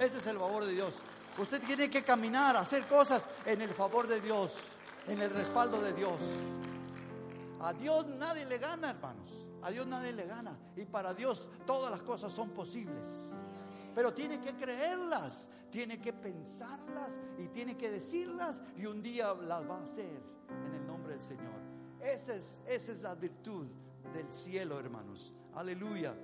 Ese 0.00 0.18
es 0.18 0.26
el 0.26 0.38
favor 0.38 0.64
de 0.64 0.72
Dios. 0.72 0.94
Usted 1.36 1.62
tiene 1.62 1.90
que 1.90 2.02
caminar, 2.02 2.56
hacer 2.56 2.86
cosas 2.86 3.28
en 3.44 3.60
el 3.60 3.70
favor 3.70 4.06
de 4.06 4.20
Dios, 4.20 4.52
en 5.06 5.20
el 5.20 5.30
respaldo 5.30 5.80
de 5.82 5.92
Dios. 5.92 6.18
A 7.60 7.72
Dios 7.72 8.06
nadie 8.06 8.46
le 8.46 8.58
gana, 8.58 8.90
hermanos. 8.90 9.43
A 9.64 9.70
Dios 9.70 9.86
nadie 9.86 10.12
le 10.12 10.26
gana. 10.26 10.56
Y 10.76 10.84
para 10.84 11.14
Dios 11.14 11.48
todas 11.66 11.90
las 11.90 12.02
cosas 12.02 12.32
son 12.32 12.50
posibles. 12.50 13.34
Pero 13.94 14.12
tiene 14.12 14.40
que 14.40 14.54
creerlas, 14.54 15.48
tiene 15.70 16.00
que 16.00 16.12
pensarlas 16.12 17.16
y 17.38 17.48
tiene 17.48 17.76
que 17.76 17.90
decirlas 17.90 18.60
y 18.76 18.86
un 18.86 19.02
día 19.02 19.32
las 19.34 19.68
va 19.68 19.78
a 19.78 19.84
hacer 19.84 20.22
en 20.66 20.74
el 20.74 20.86
nombre 20.86 21.12
del 21.12 21.20
Señor. 21.20 21.62
Esa 22.00 22.34
es, 22.34 22.58
esa 22.66 22.92
es 22.92 23.00
la 23.00 23.14
virtud 23.14 23.66
del 24.12 24.30
cielo, 24.32 24.78
hermanos. 24.78 25.32
Aleluya, 25.54 26.14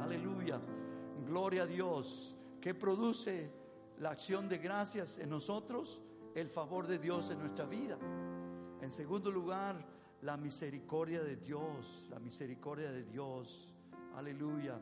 aleluya. 0.00 0.60
Gloria 1.26 1.62
a 1.62 1.66
Dios 1.66 2.36
que 2.60 2.74
produce 2.74 3.50
la 3.98 4.10
acción 4.10 4.48
de 4.48 4.58
gracias 4.58 5.18
en 5.18 5.30
nosotros, 5.30 6.00
el 6.34 6.48
favor 6.48 6.86
de 6.86 6.98
Dios 6.98 7.30
en 7.30 7.40
nuestra 7.40 7.64
vida. 7.64 7.98
En 8.80 8.92
segundo 8.92 9.30
lugar, 9.30 9.84
la 10.22 10.36
misericordia 10.36 11.22
de 11.22 11.36
Dios, 11.36 12.06
la 12.08 12.20
misericordia 12.20 12.90
de 12.92 13.02
Dios. 13.04 13.68
Aleluya. 14.14 14.78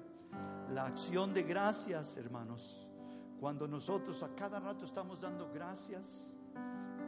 La 0.73 0.85
acción 0.85 1.33
de 1.33 1.43
gracias, 1.43 2.17
hermanos. 2.17 2.87
Cuando 3.41 3.67
nosotros 3.67 4.23
a 4.23 4.35
cada 4.35 4.61
rato 4.61 4.85
estamos 4.85 5.19
dando 5.19 5.51
gracias, 5.51 6.31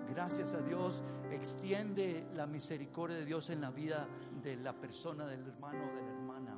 gracias 0.08 0.54
a 0.54 0.62
Dios, 0.62 1.02
extiende 1.30 2.26
la 2.34 2.46
misericordia 2.46 3.18
de 3.18 3.26
Dios 3.26 3.50
en 3.50 3.60
la 3.60 3.70
vida 3.70 4.08
de 4.42 4.56
la 4.56 4.72
persona, 4.72 5.26
del 5.26 5.46
hermano 5.46 5.84
o 5.84 5.94
de 5.94 6.02
la 6.02 6.12
hermana. 6.12 6.56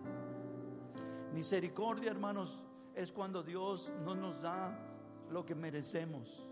Misericordia, 1.35 2.13
hermanos, 2.13 2.63
es 2.95 3.11
cuando 3.11 3.43
Dios 3.43 3.91
no 4.05 4.15
nos 4.15 4.41
da 4.41 4.79
lo 5.29 5.45
que 5.45 5.57
merecemos. 5.57 6.49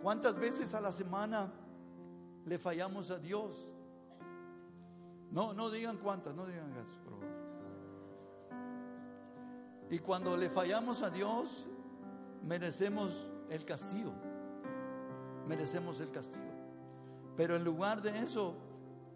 ¿Cuántas 0.00 0.38
veces 0.38 0.72
a 0.74 0.80
la 0.80 0.92
semana 0.92 1.52
le 2.44 2.58
fallamos 2.60 3.10
a 3.10 3.18
Dios? 3.18 3.73
No, 5.34 5.52
no 5.52 5.68
digan 5.68 5.96
cuántas, 5.96 6.32
no 6.32 6.46
digan 6.46 6.72
eso, 6.76 6.94
Y 9.90 9.98
cuando 9.98 10.36
le 10.36 10.48
fallamos 10.48 11.02
a 11.02 11.10
Dios, 11.10 11.66
merecemos 12.44 13.32
el 13.50 13.64
castigo. 13.64 14.12
Merecemos 15.48 16.00
el 16.00 16.12
castigo. 16.12 16.44
Pero 17.36 17.56
en 17.56 17.64
lugar 17.64 18.00
de 18.00 18.16
eso, 18.16 18.54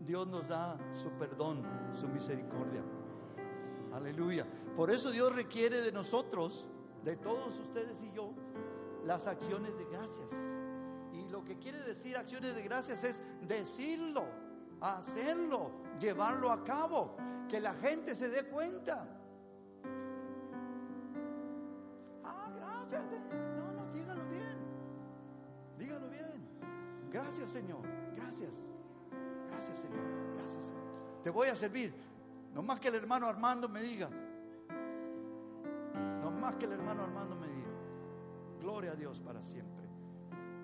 Dios 0.00 0.26
nos 0.26 0.48
da 0.48 0.76
su 1.00 1.11
perdón, 1.11 1.62
su 1.94 2.09
misericordia. 2.09 2.83
Aleluya. 3.94 4.44
Por 4.74 4.90
eso 4.90 5.12
Dios 5.12 5.33
requiere 5.33 5.81
de 5.81 5.92
nosotros 5.92 6.66
de 7.04 7.16
todos 7.16 7.57
ustedes 7.61 8.02
y 8.02 8.11
yo 8.11 8.33
las 9.07 9.28
acciones 9.28 9.76
de 9.78 9.85
gracias. 9.85 10.28
Y 11.12 11.28
lo 11.31 11.44
que 11.44 11.59
quiere 11.59 11.81
decir 11.81 12.16
acciones 12.16 12.57
de 12.57 12.62
gracias 12.62 13.04
es 13.04 13.22
decirlo, 13.46 14.47
hacerlo, 14.80 15.70
llevarlo 16.00 16.50
a 16.50 16.62
cabo, 16.64 17.16
que 17.48 17.60
la 17.60 17.74
gente 17.74 18.14
se 18.14 18.28
dé 18.28 18.44
cuenta. 18.44 19.06
Ah, 22.24 22.50
gracias. 22.56 23.02
No, 23.56 23.72
no, 23.72 23.92
dígalo 23.92 24.24
bien. 24.28 24.58
Dígalo 25.78 26.08
bien. 26.08 26.48
Gracias, 27.10 27.50
Señor. 27.50 27.82
Gracias. 28.14 28.58
Gracias, 29.50 29.80
Señor. 29.80 30.04
Gracias, 30.36 30.66
Señor. 30.66 31.22
Te 31.22 31.30
voy 31.30 31.48
a 31.48 31.54
servir. 31.54 31.94
No 32.54 32.62
más 32.62 32.80
que 32.80 32.88
el 32.88 32.94
hermano 32.94 33.26
Armando 33.26 33.68
me 33.68 33.82
diga, 33.82 34.08
más 36.38 36.56
que 36.56 36.66
el 36.66 36.72
hermano 36.72 37.02
Armando 37.02 37.36
me 37.36 37.46
diga. 37.46 37.68
Gloria 38.60 38.92
a 38.92 38.94
Dios 38.94 39.20
para 39.20 39.42
siempre. 39.42 39.86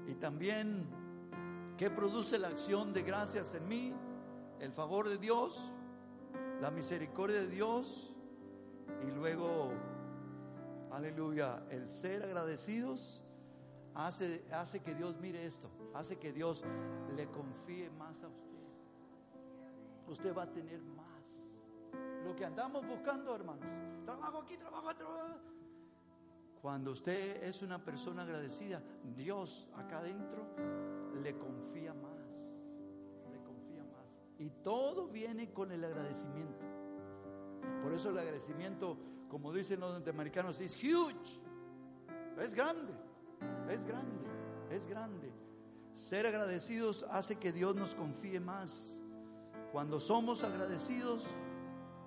Y 0.07 0.15
también, 0.15 0.87
¿qué 1.77 1.91
produce 1.91 2.39
la 2.39 2.49
acción 2.49 2.93
de 2.93 3.03
gracias 3.03 3.55
en 3.55 3.69
mí? 3.69 3.95
El 4.65 4.73
favor 4.73 5.09
de 5.11 5.19
Dios, 5.19 5.71
la 6.63 6.71
misericordia 6.71 7.41
de 7.41 7.49
Dios 7.49 8.15
y 9.07 9.11
luego, 9.11 9.71
aleluya, 10.91 11.63
el 11.69 11.91
ser 11.91 12.23
agradecidos 12.23 13.23
hace, 13.95 14.43
hace 14.53 14.81
que 14.81 14.95
Dios 14.95 15.17
mire 15.21 15.45
esto, 15.45 15.71
hace 15.93 16.17
que 16.17 16.33
Dios 16.33 16.65
le 17.15 17.27
confíe 17.29 17.91
más 17.91 18.23
a 18.23 18.29
usted. 18.29 18.45
Usted 20.09 20.35
va 20.35 20.45
a 20.45 20.51
tener 20.51 20.81
más. 20.83 21.05
Lo 22.25 22.35
que 22.35 22.47
andamos 22.47 22.87
buscando, 22.87 23.35
hermanos. 23.35 23.67
Trabajo 24.07 24.39
aquí, 24.39 24.57
trabajo, 24.57 24.95
trabajo. 24.95 25.41
Cuando 26.63 26.93
usted 26.93 27.43
es 27.45 27.61
una 27.61 27.85
persona 27.85 28.23
agradecida, 28.23 28.83
Dios 29.15 29.69
acá 29.75 29.99
adentro 29.99 30.47
le 31.23 31.37
confía 31.37 31.93
más. 31.93 32.14
Y 34.39 34.51
todo 34.63 35.09
viene 35.09 35.53
con 35.53 35.71
el 35.73 35.85
agradecimiento. 35.85 36.65
Por 37.83 37.93
eso 37.93 38.11
el 38.11 38.19
agradecimiento, 38.19 38.97
como 39.29 39.53
dicen 39.53 39.81
los 39.81 39.93
norteamericanos, 39.93 40.61
es 40.61 40.75
huge. 40.83 41.41
Es 42.41 42.55
grande. 42.55 42.93
Es 43.69 43.85
grande. 43.85 44.25
Es 44.71 44.87
grande. 44.89 45.33
Ser 45.93 46.27
agradecidos 46.27 47.05
hace 47.11 47.37
que 47.37 47.53
Dios 47.53 47.77
nos 47.77 47.95
confíe 47.95 48.41
más. 48.41 49.01
Cuando 49.73 50.01
somos 50.01 50.43
agradecidos 50.45 51.25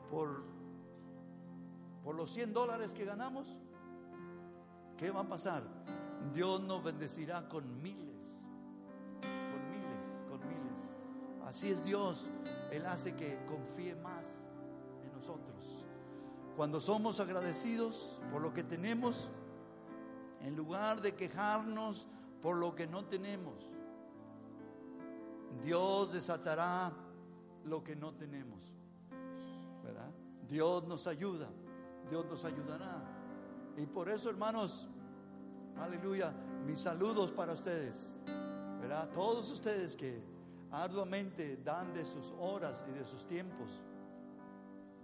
por, 0.10 0.44
por 2.04 2.16
los 2.16 2.32
100 2.34 2.54
dólares 2.54 2.94
que 2.94 3.06
ganamos, 3.06 3.48
¿qué 4.98 5.12
va 5.12 5.22
a 5.22 5.28
pasar? 5.28 5.64
Dios 6.34 6.62
nos 6.62 6.84
bendecirá 6.84 7.48
con 7.48 7.82
miles, 7.82 8.07
Así 11.48 11.70
es 11.70 11.82
Dios. 11.86 12.26
Él 12.72 12.86
hace 12.86 13.16
que 13.16 13.40
confíe 13.46 13.96
más 13.96 14.26
en 15.02 15.14
nosotros. 15.14 15.56
Cuando 16.58 16.82
somos 16.82 17.22
agradecidos 17.22 18.20
por 18.32 18.42
lo 18.42 18.54
que 18.54 18.66
tenemos, 18.66 19.30
en 20.42 20.58
lugar 20.58 21.02
de 21.02 21.16
quejarnos 21.16 22.06
por 22.42 22.58
lo 22.58 22.76
que 22.76 22.86
no 22.86 23.06
tenemos, 23.06 23.66
Dios 25.64 26.12
desatará 26.12 26.92
lo 27.64 27.82
que 27.82 27.96
no 27.96 28.14
tenemos. 28.14 28.60
¿Verdad? 29.84 30.12
Dios 30.50 30.86
nos 30.86 31.08
ayuda, 31.08 31.48
Dios 32.10 32.26
nos 32.26 32.44
ayudará. 32.44 33.02
Y 33.78 33.86
por 33.86 34.10
eso, 34.10 34.30
hermanos, 34.30 34.90
aleluya, 35.78 36.34
mis 36.66 36.80
saludos 36.82 37.32
para 37.32 37.54
ustedes. 37.54 38.12
¿Verdad? 38.82 39.10
Todos 39.14 39.50
ustedes 39.50 39.96
que 39.96 40.37
arduamente 40.72 41.58
dan 41.64 41.94
de 41.94 42.06
sus 42.06 42.34
horas 42.40 42.84
y 42.90 42.98
de 42.98 43.06
sus 43.06 43.26
tiempos. 43.28 43.70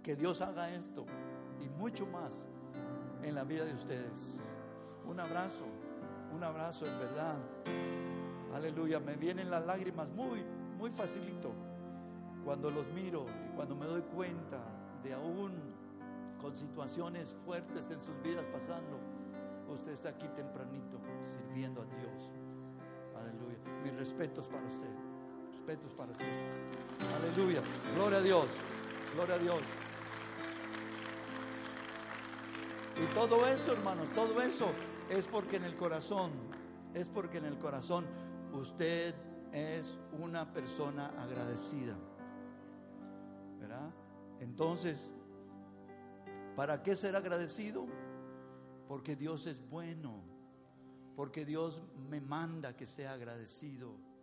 Que 0.02 0.16
Dios 0.16 0.40
haga 0.40 0.72
esto 0.74 1.06
y 1.60 1.68
mucho 1.68 2.06
más 2.06 2.46
en 3.22 3.34
la 3.34 3.44
vida 3.44 3.64
de 3.64 3.74
ustedes. 3.74 4.40
Un 5.06 5.20
abrazo, 5.20 5.64
un 6.34 6.42
abrazo 6.42 6.86
en 6.86 6.98
verdad. 6.98 7.36
Aleluya, 8.54 9.00
me 9.00 9.16
vienen 9.16 9.50
las 9.50 9.64
lágrimas 9.64 10.08
muy, 10.10 10.44
muy 10.78 10.90
facilito 10.90 11.52
cuando 12.44 12.70
los 12.70 12.86
miro 12.88 13.24
y 13.46 13.56
cuando 13.56 13.74
me 13.74 13.86
doy 13.86 14.02
cuenta 14.02 14.58
de 15.02 15.14
aún 15.14 15.52
con 16.40 16.56
situaciones 16.56 17.34
fuertes 17.44 17.90
en 17.90 18.02
sus 18.02 18.20
vidas 18.22 18.44
pasando, 18.52 19.00
usted 19.72 19.92
está 19.92 20.10
aquí 20.10 20.28
tempranito 20.28 20.98
sirviendo 21.24 21.80
a 21.80 21.84
Dios. 21.86 22.30
Aleluya. 23.16 23.58
Mis 23.82 23.94
respetos 23.96 24.46
para 24.46 24.66
usted. 24.66 25.03
Respetos 25.64 25.94
para 25.94 26.12
usted. 26.12 26.26
Aleluya. 27.16 27.62
Gloria 27.94 28.18
a 28.18 28.20
Dios. 28.20 28.46
Gloria 29.14 29.34
a 29.36 29.38
Dios. 29.38 29.60
Y 33.02 33.14
todo 33.14 33.46
eso, 33.46 33.72
hermanos, 33.72 34.10
todo 34.14 34.42
eso 34.42 34.66
es 35.08 35.26
porque 35.26 35.56
en 35.56 35.64
el 35.64 35.74
corazón, 35.74 36.32
es 36.92 37.08
porque 37.08 37.38
en 37.38 37.46
el 37.46 37.56
corazón 37.56 38.04
usted 38.52 39.14
es 39.52 39.98
una 40.12 40.52
persona 40.52 41.06
agradecida. 41.18 41.96
¿Verdad? 43.58 43.90
Entonces, 44.40 45.14
¿para 46.56 46.82
qué 46.82 46.94
ser 46.94 47.16
agradecido? 47.16 47.86
Porque 48.86 49.16
Dios 49.16 49.46
es 49.46 49.66
bueno, 49.70 50.24
porque 51.16 51.46
Dios 51.46 51.80
me 52.10 52.20
manda 52.20 52.76
que 52.76 52.86
sea 52.86 53.14
agradecido. 53.14 54.13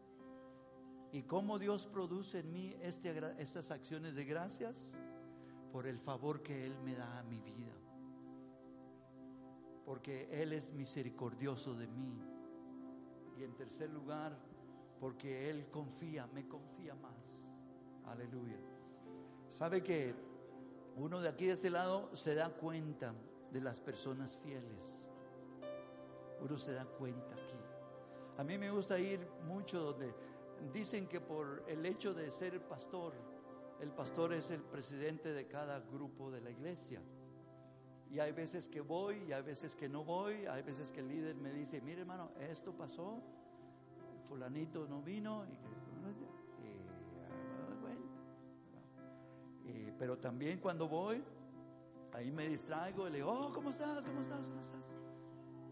¿Y 1.14 1.24
cómo 1.24 1.60
Dios 1.60 1.88
produce 1.88 2.40
en 2.40 2.54
mí 2.54 2.76
este, 2.82 3.14
estas 3.38 3.72
acciones 3.72 4.16
de 4.16 4.24
gracias? 4.24 4.96
Por 5.74 5.86
el 5.86 6.00
favor 6.00 6.42
que 6.42 6.66
Él 6.66 6.78
me 6.84 6.96
da 6.96 7.20
a 7.20 7.24
mi 7.24 7.42
vida. 7.42 7.74
Porque 9.86 10.30
Él 10.32 10.54
es 10.54 10.74
misericordioso 10.74 11.76
de 11.76 11.88
mí. 11.88 12.22
Y 13.38 13.44
en 13.44 13.56
tercer 13.56 13.90
lugar, 13.90 14.38
porque 15.00 15.50
Él 15.50 15.68
confía, 15.70 16.28
me 16.28 16.48
confía 16.48 16.96
más. 16.96 17.52
Aleluya. 18.06 18.58
Sabe 19.50 19.84
que 19.84 20.16
uno 20.96 21.20
de 21.20 21.28
aquí 21.28 21.46
de 21.46 21.54
este 21.54 21.70
lado 21.70 22.16
se 22.16 22.36
da 22.36 22.50
cuenta 22.50 23.14
de 23.52 23.60
las 23.60 23.82
personas 23.82 24.38
fieles. 24.38 25.10
Uno 26.42 26.58
se 26.58 26.72
da 26.74 26.86
cuenta 26.86 27.34
aquí. 27.34 27.58
A 28.38 28.44
mí 28.46 28.58
me 28.58 28.72
gusta 28.72 28.98
ir 28.98 29.20
mucho 29.46 29.82
donde 29.82 30.14
dicen 30.74 31.08
que 31.08 31.20
por 31.20 31.64
el 31.68 31.86
hecho 31.86 32.14
de 32.14 32.30
ser 32.32 32.60
pastor, 32.68 33.14
el 33.80 33.92
pastor 33.92 34.34
es 34.34 34.52
el 34.52 34.62
presidente 34.62 35.34
de 35.34 35.48
cada 35.48 35.80
grupo 35.80 36.30
de 36.30 36.42
la 36.42 36.52
iglesia. 36.52 37.02
Y 38.12 38.20
hay 38.20 38.32
veces 38.34 38.68
que 38.68 38.82
voy 38.82 39.24
y 39.28 39.32
hay 39.32 39.42
veces 39.42 39.76
que 39.76 39.88
no 39.88 40.04
voy. 40.04 40.46
Hay 40.46 40.62
veces 40.64 40.92
que 40.92 41.00
el 41.00 41.08
líder 41.08 41.36
me 41.36 41.54
dice, 41.54 41.82
mire 41.82 42.02
hermano, 42.02 42.32
esto 42.40 42.74
pasó, 42.76 43.22
fulanito 44.28 44.86
no 44.88 45.02
vino. 45.02 45.46
Y, 45.46 45.54
y, 49.70 49.92
pero 49.98 50.18
también 50.18 50.60
cuando 50.60 50.88
voy, 50.90 51.24
ahí 52.14 52.32
me 52.32 52.48
distraigo 52.48 53.08
y 53.08 53.12
le 53.12 53.18
digo, 53.20 53.32
oh, 53.32 53.54
¿cómo 53.54 53.70
estás? 53.70 54.04
¿Cómo 54.04 54.22
estás? 54.22 54.48
¿Cómo 54.48 54.62
estás? 54.62 54.96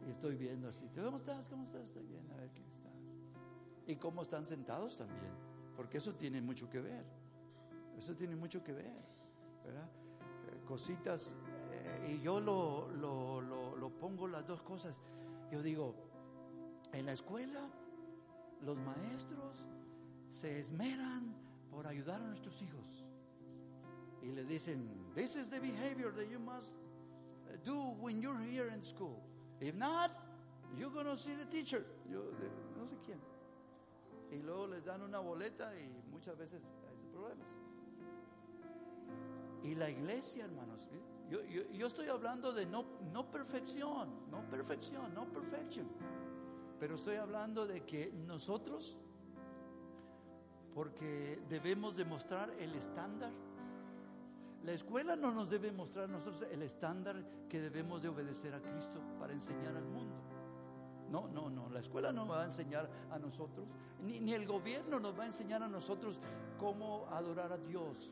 Y 0.07 0.11
estoy 0.11 0.35
viendo 0.35 0.69
así, 0.69 0.89
¿cómo 0.95 1.17
estás? 1.17 1.47
¿Cómo 1.47 1.65
estás? 1.65 1.83
Estoy 1.83 2.05
viendo 2.05 2.33
a 2.33 2.37
ver 2.37 2.49
está. 2.51 2.68
Y 3.89 3.95
cómo 3.95 4.21
están 4.21 4.45
sentados 4.45 4.95
también, 4.95 5.31
porque 5.75 5.97
eso 5.97 6.13
tiene 6.13 6.39
mucho 6.41 6.69
que 6.69 6.79
ver. 6.79 7.03
Eso 7.97 8.15
tiene 8.15 8.35
mucho 8.35 8.63
que 8.63 8.71
ver, 8.71 9.03
¿verdad? 9.65 9.89
Eh, 10.51 10.61
cositas, 10.63 11.35
eh, 11.71 12.13
y 12.13 12.21
yo 12.21 12.39
lo, 12.39 12.87
lo, 12.91 13.41
lo, 13.41 13.75
lo 13.75 13.89
pongo 13.89 14.27
las 14.27 14.45
dos 14.45 14.61
cosas. 14.61 15.01
Yo 15.51 15.63
digo, 15.63 15.95
en 16.93 17.07
la 17.07 17.13
escuela 17.13 17.67
los 18.61 18.77
maestros 18.77 19.65
se 20.29 20.59
esmeran 20.59 21.33
por 21.71 21.87
ayudar 21.87 22.21
a 22.21 22.27
nuestros 22.27 22.61
hijos. 22.61 23.03
Y 24.21 24.27
le 24.33 24.43
dicen, 24.45 24.87
this 25.15 25.35
is 25.35 25.49
the 25.49 25.59
behavior 25.59 26.13
that 26.13 26.29
you 26.29 26.37
must 26.37 26.73
do 27.65 27.95
when 27.99 28.21
you're 28.21 28.39
here 28.39 28.71
in 28.71 28.83
school. 28.83 29.19
If 29.59 29.73
not, 29.73 30.11
you're 30.77 30.91
going 30.91 31.07
to 31.07 31.17
see 31.17 31.33
the 31.33 31.45
teacher. 31.45 31.83
Yo, 32.07 32.19
no 32.77 32.85
sé 32.85 32.95
quién. 33.03 33.17
Y 34.31 34.37
luego 34.41 34.67
les 34.67 34.85
dan 34.85 35.01
una 35.01 35.19
boleta 35.19 35.77
y 35.79 35.89
muchas 36.11 36.37
veces 36.37 36.61
hay 36.87 37.11
problemas. 37.11 37.47
Y 39.63 39.75
la 39.75 39.89
iglesia, 39.89 40.45
hermanos, 40.45 40.87
yo, 41.29 41.43
yo, 41.43 41.63
yo 41.71 41.87
estoy 41.87 42.07
hablando 42.07 42.53
de 42.53 42.65
no, 42.65 42.85
no 43.11 43.29
perfección, 43.29 44.09
no 44.31 44.41
perfección, 44.49 45.13
no 45.13 45.25
perfección. 45.25 45.87
Pero 46.79 46.95
estoy 46.95 47.17
hablando 47.17 47.67
de 47.67 47.85
que 47.85 48.11
nosotros, 48.25 48.97
porque 50.73 51.41
debemos 51.49 51.95
demostrar 51.95 52.49
el 52.59 52.73
estándar, 52.73 53.31
la 54.63 54.71
escuela 54.71 55.15
no 55.15 55.31
nos 55.31 55.49
debe 55.49 55.71
mostrar 55.71 56.09
nosotros 56.09 56.49
el 56.51 56.61
estándar 56.63 57.23
que 57.47 57.59
debemos 57.59 58.01
de 58.01 58.09
obedecer 58.09 58.53
a 58.53 58.61
Cristo 58.61 59.01
para 59.19 59.33
enseñar 59.33 59.75
al 59.75 59.85
mundo. 59.85 60.38
No, 61.11 61.27
no, 61.27 61.49
no, 61.49 61.69
la 61.69 61.79
escuela 61.79 62.11
no 62.11 62.27
va 62.27 62.43
a 62.43 62.45
enseñar 62.45 62.89
a 63.11 63.17
nosotros, 63.17 63.67
ni, 64.05 64.19
ni 64.19 64.33
el 64.33 64.45
gobierno 64.45 64.99
nos 64.99 65.17
va 65.17 65.23
a 65.23 65.27
enseñar 65.27 65.63
a 65.63 65.67
nosotros 65.67 66.19
cómo 66.59 67.07
adorar 67.11 67.51
a 67.51 67.57
Dios. 67.57 68.11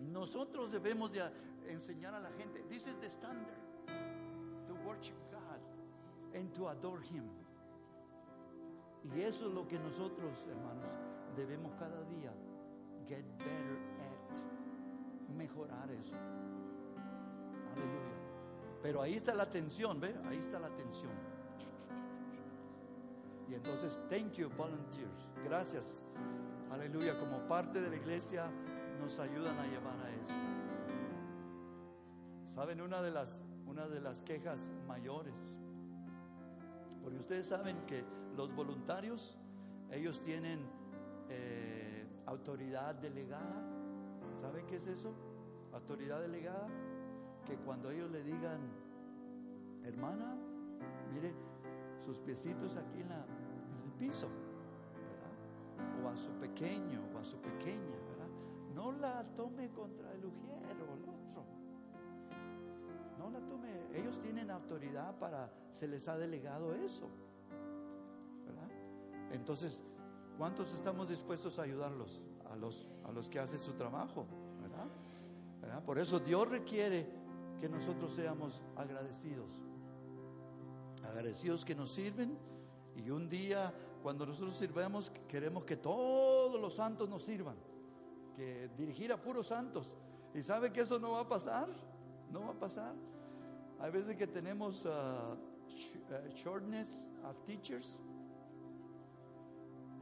Nosotros 0.00 0.70
debemos 0.70 1.10
de 1.12 1.22
enseñar 1.68 2.14
a 2.14 2.20
la 2.20 2.30
gente, 2.32 2.62
this 2.68 2.86
is 2.86 2.94
the 3.00 3.08
standard, 3.08 3.58
to 4.66 4.74
worship 4.86 5.16
God 5.32 5.60
and 6.34 6.52
to 6.54 6.68
adore 6.68 7.02
Him. 7.02 7.24
Y 9.14 9.20
eso 9.20 9.48
es 9.48 9.54
lo 9.54 9.66
que 9.66 9.78
nosotros, 9.78 10.32
hermanos, 10.48 10.84
debemos 11.36 11.72
cada 11.78 12.02
día 12.04 12.32
get 13.08 13.24
better 13.38 13.78
at, 14.00 14.38
mejorar 15.36 15.88
eso. 15.90 16.14
Aleluya. 17.72 18.16
Pero 18.82 19.02
ahí 19.02 19.14
está 19.14 19.34
la 19.34 19.48
tensión, 19.48 20.00
¿ve? 20.00 20.14
Ahí 20.28 20.38
está 20.38 20.58
la 20.58 20.70
tensión. 20.70 21.12
Y 23.48 23.54
entonces, 23.54 24.00
thank 24.08 24.32
you, 24.34 24.50
volunteers. 24.56 25.28
Gracias 25.44 26.02
aleluya, 26.76 27.18
como 27.18 27.38
parte 27.48 27.80
de 27.80 27.88
la 27.88 27.96
iglesia 27.96 28.50
nos 29.00 29.18
ayudan 29.18 29.58
a 29.58 29.66
llevar 29.66 29.98
a 30.00 30.10
eso. 30.10 30.34
Saben, 32.44 32.80
una 32.80 33.02
de 33.02 33.10
las, 33.10 33.42
una 33.66 33.86
de 33.88 34.00
las 34.00 34.22
quejas 34.22 34.72
mayores, 34.86 35.54
porque 37.02 37.18
ustedes 37.18 37.46
saben 37.46 37.76
que 37.86 38.04
los 38.36 38.54
voluntarios, 38.54 39.38
ellos 39.90 40.20
tienen 40.22 40.60
eh, 41.28 42.06
autoridad 42.26 42.94
delegada. 42.94 43.62
¿Saben 44.34 44.66
qué 44.66 44.76
es 44.76 44.86
eso? 44.86 45.14
Autoridad 45.72 46.20
delegada. 46.20 46.68
Que 47.46 47.56
cuando 47.56 47.90
ellos 47.90 48.10
le 48.10 48.22
digan, 48.22 48.60
hermana, 49.84 50.36
mire 51.12 51.32
sus 52.06 52.18
piecitos 52.20 52.76
aquí 52.76 53.00
en, 53.00 53.10
en 53.10 53.82
el 53.84 53.92
piso, 53.98 54.28
¿verdad? 55.10 56.04
O 56.04 56.08
a 56.08 56.16
su 56.16 56.30
pequeño 56.34 57.02
o 57.12 57.18
a 57.18 57.24
su 57.24 57.36
pequeña, 57.38 57.98
¿verdad? 58.08 58.28
No 58.72 58.92
la 58.92 59.24
tome 59.34 59.70
contra 59.70 60.12
el 60.12 60.24
ujiero 60.24 60.84
o 60.88 60.94
el 60.94 61.02
otro. 61.02 61.44
No 63.18 63.30
la 63.30 63.40
tome. 63.40 63.66
Ellos 63.92 64.20
tienen 64.20 64.50
autoridad 64.52 65.18
para, 65.18 65.50
se 65.72 65.88
les 65.88 66.06
ha 66.06 66.16
delegado 66.16 66.74
eso. 66.74 67.08
¿Verdad? 68.46 68.70
Entonces, 69.32 69.82
¿cuántos 70.38 70.72
estamos 70.74 71.08
dispuestos 71.08 71.58
a 71.58 71.62
ayudarlos? 71.62 72.22
A 72.52 72.54
los, 72.54 72.88
a 73.04 73.10
los 73.10 73.28
que 73.28 73.40
hacen 73.40 73.60
su 73.60 73.72
trabajo. 73.72 74.26
¿verdad? 75.60 75.82
Por 75.82 75.98
eso 75.98 76.20
Dios 76.20 76.48
requiere 76.48 77.06
que 77.60 77.68
nosotros 77.68 78.12
seamos 78.12 78.62
agradecidos. 78.76 79.50
Agradecidos 81.08 81.64
que 81.64 81.74
nos 81.74 81.92
sirven 81.92 82.36
y 82.96 83.10
un 83.10 83.28
día 83.28 83.72
cuando 84.02 84.26
nosotros 84.26 84.56
sirvemos 84.56 85.10
queremos 85.28 85.64
que 85.64 85.76
todos 85.76 86.60
los 86.60 86.74
santos 86.74 87.08
nos 87.08 87.22
sirvan, 87.22 87.56
que 88.34 88.70
dirigir 88.76 89.12
a 89.12 89.20
puros 89.20 89.46
santos. 89.46 89.88
¿Y 90.34 90.42
sabe 90.42 90.72
que 90.72 90.80
eso 90.80 90.98
no 90.98 91.12
va 91.12 91.20
a 91.20 91.28
pasar? 91.28 91.68
No 92.30 92.40
va 92.40 92.50
a 92.50 92.58
pasar. 92.58 92.94
Hay 93.78 93.90
veces 93.90 94.16
que 94.16 94.26
tenemos 94.26 94.84
uh, 94.84 95.36
shortness 96.34 97.10
of 97.24 97.36
teachers. 97.44 97.98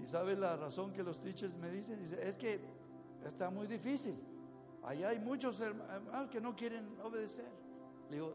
¿Y 0.02 0.06
sabe 0.06 0.36
la 0.36 0.56
razón 0.56 0.92
que 0.92 1.02
los 1.02 1.20
teachers 1.20 1.56
me 1.56 1.70
dicen? 1.70 1.98
Dice, 2.00 2.26
es 2.26 2.36
que 2.36 2.60
está 3.24 3.50
muy 3.50 3.66
difícil. 3.66 4.16
Allá 4.82 5.10
hay 5.10 5.18
muchos 5.18 5.60
hermanos 5.60 6.30
que 6.30 6.40
no 6.40 6.54
quieren 6.54 6.86
obedecer. 7.02 7.48
Le 8.10 8.16
digo, 8.16 8.32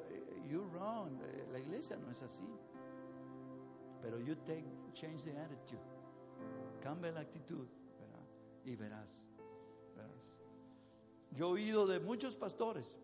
you're 0.48 0.68
wrong. 0.74 1.20
La 1.52 1.60
iglesia 1.60 1.98
no 1.98 2.12
es 2.12 2.22
así. 2.22 2.48
Pero 4.02 4.20
you 4.20 4.36
take, 4.46 4.66
change 4.94 5.24
the 5.24 5.38
attitude. 5.38 5.80
Cambia 6.82 7.12
la 7.12 7.22
actitud. 7.22 7.68
Y 8.66 8.76
verás. 8.76 9.22
Yo 11.32 11.50
he 11.50 11.52
oído 11.52 11.86
de 11.86 12.00
muchos 12.00 12.36
pastores 12.36 12.98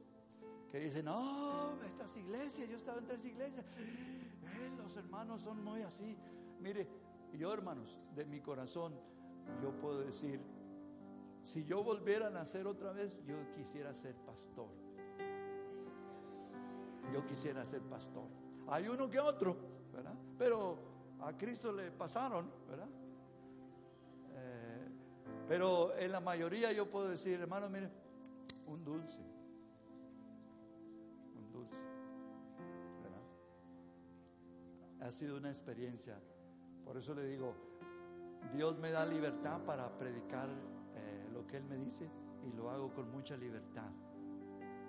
que 0.71 0.79
dicen, 0.79 1.05
no, 1.05 1.81
estas 1.83 2.17
iglesias, 2.17 2.67
yo 2.69 2.77
estaba 2.77 2.97
en 2.97 3.05
tres 3.05 3.23
iglesias, 3.23 3.63
eh, 3.63 4.71
los 4.77 4.95
hermanos 4.97 5.41
son 5.41 5.63
muy 5.63 5.81
así. 5.83 6.17
Mire, 6.59 6.87
yo 7.33 7.53
hermanos, 7.53 7.97
de 8.15 8.25
mi 8.25 8.41
corazón, 8.41 8.93
yo 9.61 9.71
puedo 9.79 9.99
decir, 9.99 10.41
si 11.43 11.63
yo 11.63 11.83
volviera 11.83 12.27
a 12.27 12.29
nacer 12.29 12.65
otra 12.65 12.91
vez, 12.91 13.17
yo 13.25 13.35
quisiera 13.53 13.93
ser 13.93 14.15
pastor. 14.25 14.69
Yo 17.13 17.25
quisiera 17.25 17.65
ser 17.65 17.81
pastor. 17.81 18.25
Hay 18.67 18.87
uno 18.87 19.09
que 19.09 19.19
otro, 19.19 19.55
¿verdad? 19.93 20.15
Pero 20.37 20.77
a 21.21 21.33
Cristo 21.37 21.71
le 21.71 21.91
pasaron, 21.91 22.49
¿verdad? 22.67 22.87
Eh, 24.33 24.87
pero 25.47 25.95
en 25.97 26.11
la 26.11 26.19
mayoría 26.19 26.71
yo 26.71 26.89
puedo 26.89 27.09
decir, 27.09 27.39
hermano, 27.39 27.69
mire, 27.69 27.89
un 28.67 28.83
dulce. 28.83 29.19
Un 31.35 31.51
dulce. 31.51 31.75
Ha 35.01 35.11
sido 35.11 35.37
una 35.37 35.49
experiencia. 35.49 36.19
Por 36.83 36.97
eso 36.97 37.13
le 37.13 37.25
digo, 37.25 37.53
Dios 38.51 38.77
me 38.79 38.91
da 38.91 39.05
libertad 39.05 39.61
para 39.65 39.89
predicar 39.97 40.49
eh, 40.49 41.29
lo 41.31 41.45
que 41.47 41.57
Él 41.57 41.63
me 41.65 41.77
dice 41.77 42.09
y 42.43 42.53
lo 42.53 42.69
hago 42.69 42.93
con 42.93 43.11
mucha 43.11 43.35
libertad, 43.37 43.89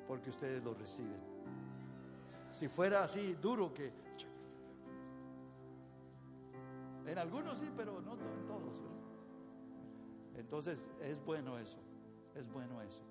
porque 0.06 0.30
ustedes 0.30 0.62
lo 0.62 0.74
reciben. 0.74 1.35
Si 2.50 2.68
fuera 2.68 3.04
así 3.04 3.34
duro 3.34 3.72
que... 3.72 3.92
En 7.06 7.18
algunos 7.18 7.58
sí, 7.58 7.70
pero 7.76 8.00
no 8.00 8.14
en 8.14 8.46
todos. 8.46 8.76
Entonces 10.36 10.90
es 11.00 11.24
bueno 11.24 11.58
eso, 11.58 11.78
es 12.34 12.50
bueno 12.50 12.82
eso. 12.82 13.02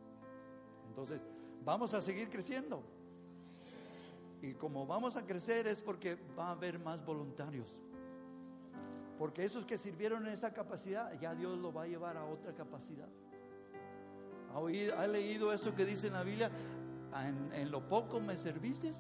Entonces 0.87 1.21
vamos 1.63 1.93
a 1.93 2.01
seguir 2.01 2.29
creciendo. 2.29 2.83
Y 4.41 4.53
como 4.53 4.85
vamos 4.85 5.15
a 5.17 5.25
crecer 5.25 5.65
es 5.67 5.81
porque 5.81 6.17
va 6.37 6.49
a 6.49 6.51
haber 6.51 6.77
más 6.77 7.03
voluntarios. 7.03 7.67
Porque 9.17 9.43
esos 9.43 9.65
que 9.65 9.77
sirvieron 9.77 10.27
en 10.27 10.33
esa 10.33 10.53
capacidad, 10.53 11.17
ya 11.19 11.33
Dios 11.33 11.57
lo 11.57 11.73
va 11.73 11.83
a 11.83 11.87
llevar 11.87 12.17
a 12.17 12.25
otra 12.25 12.53
capacidad. 12.53 13.07
¿Ha, 14.53 14.59
oído, 14.59 14.97
ha 14.99 15.07
leído 15.07 15.51
eso 15.51 15.73
que 15.73 15.85
dice 15.85 16.07
en 16.07 16.13
la 16.13 16.23
Biblia? 16.23 16.51
En, 17.23 17.51
en, 17.53 17.71
lo 17.71 17.87
poco 17.87 18.19
me 18.19 18.35
serviste, 18.35 18.91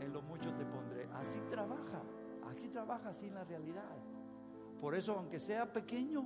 En 0.00 0.12
lo 0.12 0.22
mucho 0.22 0.52
te 0.54 0.64
pondré. 0.64 1.08
Así 1.14 1.40
trabaja, 1.50 2.02
así 2.50 2.68
trabaja 2.68 3.10
así 3.10 3.26
en 3.26 3.34
la 3.34 3.44
realidad. 3.44 3.84
Por 4.80 4.94
eso, 4.94 5.16
aunque 5.18 5.38
sea 5.38 5.70
pequeño, 5.70 6.24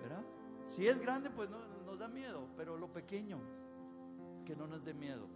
¿verdad? 0.00 0.22
Si 0.68 0.86
es 0.86 0.98
grande, 0.98 1.30
pues 1.30 1.50
no, 1.50 1.58
nos 1.84 1.98
da 1.98 2.08
miedo, 2.08 2.46
pero 2.56 2.76
lo 2.76 2.88
pequeño, 2.92 3.38
que 4.44 4.56
no 4.56 4.66
nos 4.66 4.84
dé 4.84 4.94
miedo, 4.94 5.26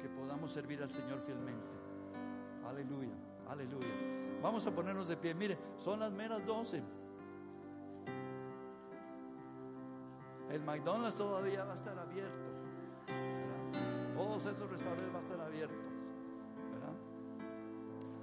que 0.00 0.08
podamos 0.08 0.52
servir 0.52 0.82
al 0.82 0.90
Señor 0.90 1.20
fielmente. 1.20 1.70
Aleluya, 2.66 3.14
aleluya. 3.48 3.88
Vamos 4.42 4.66
a 4.66 4.70
ponernos 4.74 5.08
de 5.08 5.16
pie. 5.16 5.34
Mire, 5.34 5.58
son 5.76 6.00
las 6.00 6.12
meras 6.12 6.44
12. 6.46 6.82
El 10.50 10.62
McDonald's 10.62 11.16
todavía 11.16 11.64
va 11.64 11.74
a 11.74 11.76
estar 11.76 11.98
abierto. 11.98 12.50
Todos 14.14 14.44
esos 14.46 14.70
restaurantes 14.70 15.12
van 15.12 15.16
a 15.16 15.20
estar 15.20 15.40
abiertos. 15.40 15.89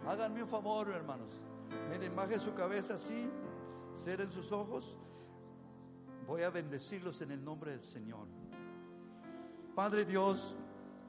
Háganme 0.07 0.41
un 0.41 0.47
favor, 0.47 0.87
hermanos. 0.89 1.33
Miren, 1.89 2.15
bajen 2.15 2.39
su 2.39 2.53
cabeza 2.53 2.93
así, 2.93 3.29
cierren 3.99 4.31
sus 4.31 4.53
ojos. 4.53 4.95
Voy 6.25 6.43
a 6.43 6.49
bendecirlos 6.49 7.21
en 7.21 7.31
el 7.31 7.43
nombre 7.43 7.71
del 7.71 7.83
Señor. 7.83 8.25
Padre 9.75 10.05
Dios, 10.05 10.55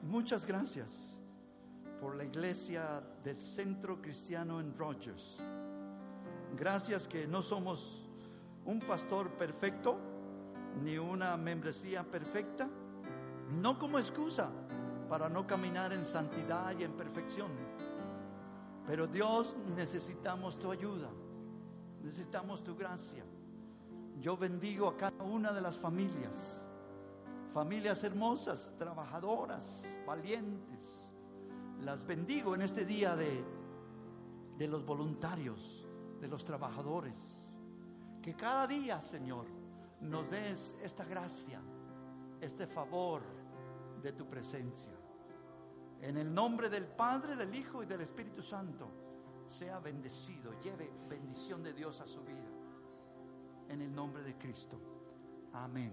muchas 0.03 0.45
gracias 0.45 1.17
por 2.01 2.17
la 2.17 2.25
iglesia 2.25 3.01
del 3.23 3.39
Centro 3.39 4.01
Cristiano 4.01 4.59
en 4.59 4.75
Rogers. 4.77 5.37
Gracias 6.57 7.07
que 7.07 7.25
no 7.25 7.41
somos 7.41 8.05
un 8.65 8.79
pastor 8.81 9.29
perfecto 9.31 9.97
ni 10.83 10.97
una 10.97 11.37
membresía 11.37 12.03
perfecta, 12.03 12.67
no 13.61 13.79
como 13.79 13.97
excusa 13.97 14.51
para 15.07 15.29
no 15.29 15.47
caminar 15.47 15.93
en 15.93 16.03
santidad 16.03 16.77
y 16.77 16.83
en 16.83 16.91
perfección. 16.91 17.68
Pero 18.89 19.05
Dios 19.05 19.55
necesitamos 19.75 20.57
tu 20.57 20.71
ayuda, 20.71 21.11
necesitamos 22.01 22.63
tu 22.63 22.75
gracia. 22.75 23.23
Yo 24.19 24.35
bendigo 24.35 24.87
a 24.87 24.97
cada 24.97 25.23
una 25.23 25.53
de 25.53 25.61
las 25.61 25.77
familias, 25.77 26.67
familias 27.53 28.03
hermosas, 28.03 28.73
trabajadoras, 28.79 29.87
valientes 30.07 31.05
las 31.83 32.03
bendigo 32.03 32.55
en 32.55 32.63
este 32.63 32.83
día 32.83 33.15
de, 33.15 33.43
de 34.57 34.67
los 34.67 34.83
voluntarios, 34.83 35.87
de 36.19 36.27
los 36.27 36.43
trabajadores. 36.43 37.15
Que 38.23 38.33
cada 38.33 38.65
día, 38.65 38.99
Señor, 39.01 39.45
nos 40.01 40.27
des 40.31 40.75
esta 40.81 41.05
gracia, 41.05 41.61
este 42.41 42.65
favor 42.65 43.21
de 44.01 44.13
tu 44.13 44.27
presencia. 44.27 44.98
En 46.01 46.17
el 46.17 46.33
nombre 46.33 46.69
del 46.69 46.85
Padre, 46.85 47.35
del 47.35 47.53
Hijo 47.53 47.83
y 47.83 47.85
del 47.85 48.01
Espíritu 48.01 48.41
Santo, 48.41 48.89
sea 49.47 49.79
bendecido, 49.79 50.53
lleve 50.61 50.89
bendición 51.09 51.63
de 51.63 51.73
Dios 51.73 51.99
a 52.01 52.07
su 52.07 52.21
vida. 52.23 52.47
En 53.67 53.81
el 53.81 53.93
nombre 53.93 54.23
de 54.23 54.37
Cristo. 54.37 54.79
Amén. 55.53 55.91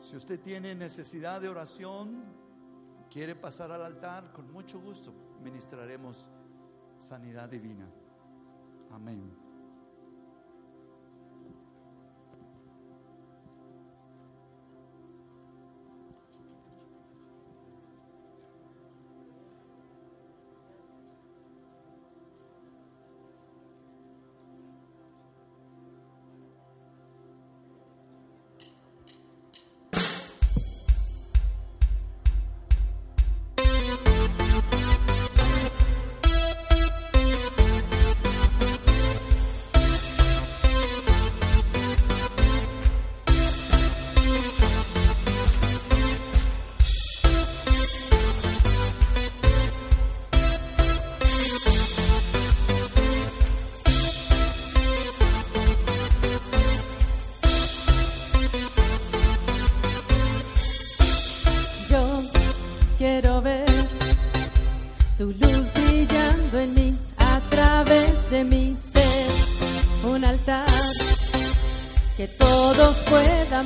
Si 0.00 0.16
usted 0.16 0.40
tiene 0.40 0.74
necesidad 0.74 1.40
de 1.40 1.48
oración, 1.48 2.22
quiere 3.10 3.34
pasar 3.34 3.72
al 3.72 3.82
altar, 3.82 4.32
con 4.32 4.50
mucho 4.52 4.80
gusto 4.80 5.12
ministraremos 5.42 6.28
sanidad 6.98 7.48
divina. 7.48 7.88
Amén. 8.90 9.41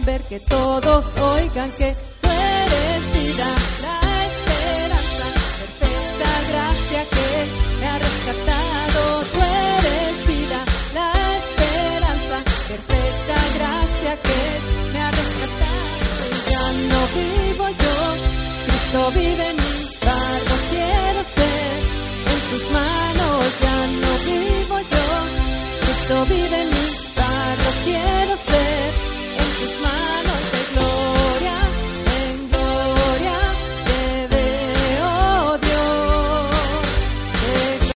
Ver, 0.07 0.23
que 0.23 0.39
todos 0.39 1.05
oigan 1.19 1.71
que 1.73 1.95
tú 2.23 2.29
eres 2.29 3.03
vida, 3.19 3.49
la 3.87 3.99
esperanza, 4.31 5.27
perfecta 5.61 6.31
gracia 6.51 7.01
que 7.15 7.31
me 7.81 7.87
ha 7.89 7.99
rescatado. 7.99 9.01
Tú 9.33 9.41
eres 9.79 10.15
vida, 10.33 10.59
la 10.95 11.09
esperanza, 11.41 12.37
perfecta 12.71 13.37
gracia 13.59 14.13
que 14.27 14.43
me 14.93 14.99
ha 15.05 15.11
rescatado. 15.11 16.27
Ya 16.53 16.65
no 16.91 17.01
vivo 17.19 17.65
yo, 17.83 17.97
Cristo 18.65 19.01
vive 19.19 19.45
en 19.51 19.57
mí, 19.57 19.66